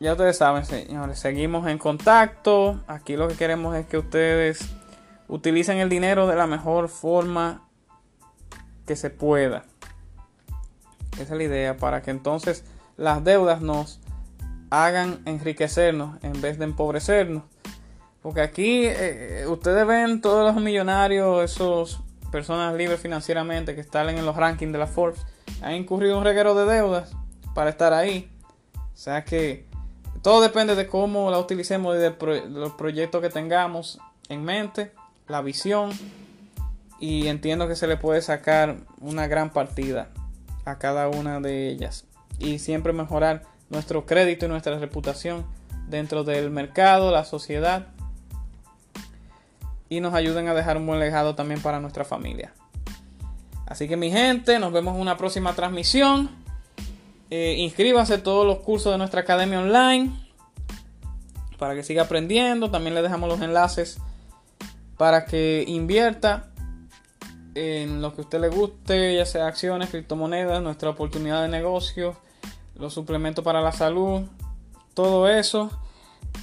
ya 0.00 0.10
ustedes 0.10 0.38
saben, 0.38 0.64
señores, 0.64 1.20
seguimos 1.20 1.68
en 1.68 1.78
contacto. 1.78 2.80
Aquí 2.88 3.16
lo 3.16 3.28
que 3.28 3.36
queremos 3.36 3.76
es 3.76 3.86
que 3.86 3.98
ustedes 3.98 4.74
utilicen 5.28 5.78
el 5.78 5.88
dinero 5.88 6.26
de 6.26 6.34
la 6.34 6.48
mejor 6.48 6.88
forma 6.88 7.65
que 8.86 8.96
se 8.96 9.10
pueda. 9.10 9.64
Esa 11.14 11.22
es 11.22 11.30
la 11.30 11.42
idea, 11.42 11.76
para 11.76 12.02
que 12.02 12.10
entonces 12.10 12.64
las 12.96 13.24
deudas 13.24 13.60
nos 13.60 14.00
hagan 14.70 15.20
enriquecernos 15.24 16.22
en 16.22 16.40
vez 16.40 16.58
de 16.58 16.64
empobrecernos. 16.64 17.42
Porque 18.22 18.40
aquí 18.40 18.82
eh, 18.84 19.44
ustedes 19.48 19.86
ven 19.86 20.20
todos 20.20 20.52
los 20.52 20.62
millonarios, 20.62 21.44
esos 21.44 22.00
personas 22.32 22.74
libres 22.74 23.00
financieramente 23.00 23.74
que 23.74 23.80
están 23.80 24.08
en 24.08 24.26
los 24.26 24.36
rankings 24.36 24.72
de 24.72 24.78
la 24.78 24.86
Forbes, 24.86 25.20
han 25.62 25.74
incurrido 25.74 26.18
un 26.18 26.24
reguero 26.24 26.54
de 26.54 26.72
deudas 26.72 27.12
para 27.54 27.70
estar 27.70 27.92
ahí. 27.92 28.30
O 28.74 28.96
sea 28.98 29.24
que 29.24 29.66
todo 30.22 30.40
depende 30.40 30.74
de 30.74 30.86
cómo 30.86 31.30
la 31.30 31.38
utilicemos 31.38 31.96
y 31.96 31.98
de, 31.98 32.14
los 32.48 32.72
proyectos 32.72 33.22
que 33.22 33.30
tengamos 33.30 34.00
en 34.28 34.44
mente, 34.44 34.92
la 35.28 35.40
visión. 35.40 35.90
Y 36.98 37.28
entiendo 37.28 37.68
que 37.68 37.76
se 37.76 37.86
le 37.86 37.96
puede 37.96 38.22
sacar 38.22 38.76
una 39.00 39.26
gran 39.26 39.50
partida 39.50 40.10
a 40.64 40.78
cada 40.78 41.08
una 41.08 41.40
de 41.40 41.68
ellas. 41.68 42.04
Y 42.38 42.58
siempre 42.58 42.92
mejorar 42.92 43.42
nuestro 43.70 44.06
crédito 44.06 44.46
y 44.46 44.48
nuestra 44.48 44.78
reputación 44.78 45.46
dentro 45.88 46.24
del 46.24 46.50
mercado, 46.50 47.10
la 47.10 47.24
sociedad. 47.24 47.88
Y 49.88 50.00
nos 50.00 50.14
ayuden 50.14 50.48
a 50.48 50.54
dejar 50.54 50.76
un 50.76 50.86
buen 50.86 50.98
legado 50.98 51.34
también 51.34 51.60
para 51.60 51.80
nuestra 51.80 52.04
familia. 52.04 52.52
Así 53.66 53.88
que 53.88 53.96
mi 53.96 54.10
gente, 54.10 54.58
nos 54.58 54.72
vemos 54.72 54.94
en 54.94 55.00
una 55.00 55.16
próxima 55.16 55.54
transmisión. 55.54 56.30
Eh, 57.30 57.56
inscríbanse 57.58 58.14
a 58.14 58.22
todos 58.22 58.46
los 58.46 58.58
cursos 58.58 58.92
de 58.92 58.98
nuestra 58.98 59.20
academia 59.20 59.60
online 59.60 60.12
para 61.58 61.74
que 61.74 61.82
siga 61.82 62.02
aprendiendo. 62.02 62.70
También 62.70 62.94
le 62.94 63.02
dejamos 63.02 63.28
los 63.28 63.40
enlaces 63.40 63.98
para 64.96 65.24
que 65.26 65.64
invierta 65.66 66.50
en 67.56 68.02
lo 68.02 68.14
que 68.14 68.20
a 68.20 68.24
usted 68.24 68.40
le 68.40 68.48
guste, 68.48 69.16
ya 69.16 69.24
sea 69.24 69.46
acciones, 69.46 69.88
criptomonedas, 69.88 70.62
nuestra 70.62 70.90
oportunidad 70.90 71.42
de 71.42 71.48
negocio, 71.48 72.14
los 72.74 72.92
suplementos 72.92 73.42
para 73.42 73.62
la 73.62 73.72
salud, 73.72 74.22
todo 74.92 75.28
eso. 75.28 75.70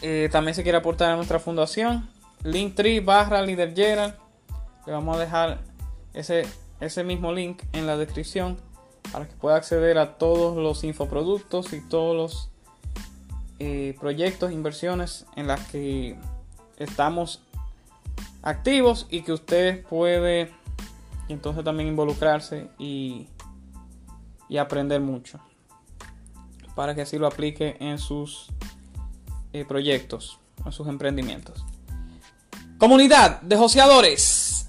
Eh, 0.02 0.28
también 0.32 0.56
se 0.56 0.64
quiere 0.64 0.80
aportar 0.80 1.12
a 1.12 1.16
nuestra 1.16 1.40
fundación. 1.40 2.10
Linktree 2.44 3.00
barra 3.00 3.46
Gerald. 3.46 4.16
Le 4.88 4.92
vamos 4.92 5.16
a 5.16 5.20
dejar 5.20 5.60
ese, 6.14 6.48
ese 6.80 7.04
mismo 7.04 7.32
link 7.32 7.62
en 7.74 7.86
la 7.86 7.96
descripción 7.96 8.58
para 9.12 9.28
que 9.28 9.36
pueda 9.36 9.56
acceder 9.56 10.00
a 10.00 10.18
todos 10.18 10.58
los 10.58 10.84
infoproductos 10.84 11.74
y 11.74 11.82
todos 11.88 12.16
los 12.16 12.50
eh, 13.60 13.96
proyectos, 14.00 14.52
inversiones 14.52 15.28
en 15.36 15.46
las 15.46 15.62
que 15.68 16.18
estamos 16.78 17.42
activos 18.42 19.06
y 19.12 19.22
que 19.22 19.32
usted 19.32 19.86
puede 19.86 20.52
entonces 21.34 21.64
también 21.64 21.90
involucrarse 21.90 22.70
y, 22.78 23.28
y 24.50 24.58
aprender 24.58 25.02
mucho 25.02 25.40
para 26.76 26.96
que 26.96 27.02
así 27.02 27.18
lo 27.18 27.28
aplique 27.28 27.78
en 27.80 28.00
sus 28.00 28.48
eh, 29.52 29.66
proyectos, 29.66 30.40
en 30.66 30.72
sus 30.72 30.88
emprendimientos. 30.88 31.64
Comunidad 32.78 33.42
de 33.42 33.56
joseadores, 33.56 34.68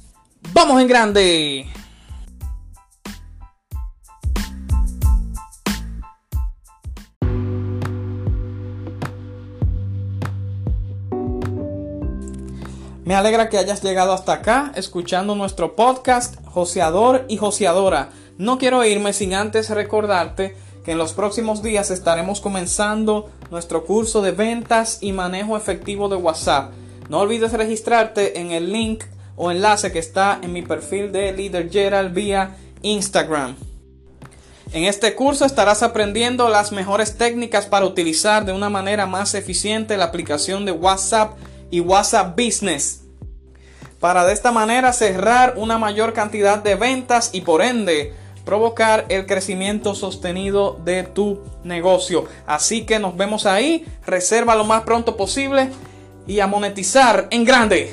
vamos 0.53 0.81
en 0.81 0.89
grande. 0.89 1.67
Me 13.05 13.15
alegra 13.15 13.51
que 13.51 13.59
hayas 13.59 13.83
llegado 13.83 14.15
hasta 14.15 14.33
acá 14.33 14.73
escuchando 14.77 15.35
nuestro 15.35 15.77
podcast 15.77 16.37
Joseador 16.47 17.27
y 17.29 17.37
Joseadora. 17.37 18.09
No 18.39 18.57
quiero 18.57 18.83
irme 18.83 19.13
sin 19.13 19.35
antes 19.35 19.69
recordarte 19.69 20.57
que 20.87 20.93
en 20.93 20.99
los 20.99 21.13
próximos 21.13 21.63
días 21.63 21.91
estaremos 21.91 22.41
comenzando 22.41 23.29
nuestro 23.51 23.85
curso 23.85 24.23
de 24.23 24.31
ventas 24.33 24.99
y 25.03 25.13
manejo 25.13 25.59
efectivo 25.59 26.09
de 26.09 26.17
WhatsApp. 26.17 26.73
No 27.11 27.19
olvides 27.19 27.53
registrarte 27.53 28.41
en 28.41 28.53
el 28.53 28.73
link 28.73 29.05
o 29.37 29.51
enlace 29.51 29.93
que 29.93 29.99
está 29.99 30.39
en 30.41 30.55
mi 30.55 30.63
perfil 30.63 31.13
de 31.13 31.31
Leader 31.33 31.71
Gerald 31.71 32.15
vía 32.15 32.57
Instagram. 32.81 33.55
En 34.73 34.85
este 34.85 35.15
curso 35.15 35.45
estarás 35.45 35.83
aprendiendo 35.83 36.49
las 36.49 36.73
mejores 36.73 37.19
técnicas 37.19 37.67
para 37.67 37.85
utilizar 37.85 38.47
de 38.47 38.53
una 38.53 38.71
manera 38.71 39.05
más 39.05 39.35
eficiente 39.35 39.99
la 39.99 40.07
aplicación 40.07 40.65
de 40.65 40.73
WhatsApp 40.73 41.37
y 41.75 41.81
WhatsApp 41.81 42.39
Business 42.41 43.03
para 43.99 44.25
de 44.25 44.33
esta 44.33 44.53
manera 44.53 44.93
cerrar 44.93 45.55
una 45.57 45.77
mayor 45.77 46.12
cantidad 46.12 46.62
de 46.62 46.77
ventas 46.77 47.31
y 47.33 47.41
por 47.41 47.62
ende 47.62 48.12
provocar 48.45 49.07
el 49.09 49.27
crecimiento 49.27 49.97
sostenido 49.97 50.79
de 50.85 51.03
tu 51.03 51.41
negocio. 51.64 52.27
Así 52.47 52.87
que 52.87 53.01
nos 53.01 53.16
vemos 53.16 53.45
ahí, 53.45 53.85
reserva 54.07 54.55
lo 54.55 54.64
más 54.64 54.83
pronto 54.83 55.16
posible 55.16 55.70
y 56.29 56.39
a 56.39 56.47
monetizar 56.47 57.27
en 57.33 57.45
grande. 57.45 57.93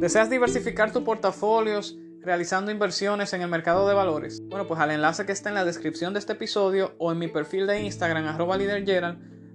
¿Deseas 0.00 0.28
diversificar 0.28 0.90
tu 0.90 1.04
portafolios? 1.04 1.96
Realizando 2.22 2.70
inversiones 2.70 3.32
en 3.32 3.42
el 3.42 3.48
mercado 3.48 3.86
de 3.88 3.94
valores? 3.94 4.40
Bueno, 4.48 4.66
pues 4.66 4.80
al 4.80 4.90
enlace 4.90 5.26
que 5.26 5.32
está 5.32 5.48
en 5.48 5.56
la 5.56 5.64
descripción 5.64 6.12
de 6.12 6.20
este 6.20 6.32
episodio 6.32 6.94
o 6.98 7.12
en 7.12 7.18
mi 7.18 7.28
perfil 7.28 7.66
de 7.66 7.80
Instagram, 7.80 8.26
arroba 8.26 8.56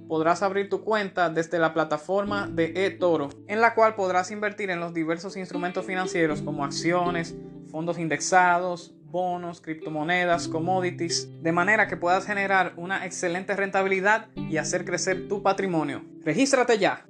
podrás 0.07 0.41
abrir 0.41 0.69
tu 0.69 0.83
cuenta 0.83 1.29
desde 1.29 1.59
la 1.59 1.73
plataforma 1.73 2.47
de 2.47 2.85
eToro, 2.85 3.29
en 3.47 3.61
la 3.61 3.73
cual 3.73 3.95
podrás 3.95 4.31
invertir 4.31 4.69
en 4.69 4.79
los 4.79 4.93
diversos 4.93 5.35
instrumentos 5.37 5.85
financieros 5.85 6.41
como 6.41 6.63
acciones, 6.63 7.35
fondos 7.69 7.99
indexados, 7.99 8.93
bonos, 9.11 9.61
criptomonedas, 9.61 10.47
commodities, 10.47 11.29
de 11.41 11.51
manera 11.51 11.87
que 11.87 11.97
puedas 11.97 12.25
generar 12.25 12.73
una 12.77 13.05
excelente 13.05 13.55
rentabilidad 13.55 14.27
y 14.35 14.57
hacer 14.57 14.85
crecer 14.85 15.27
tu 15.27 15.43
patrimonio. 15.43 16.03
Regístrate 16.23 16.77
ya. 16.77 17.05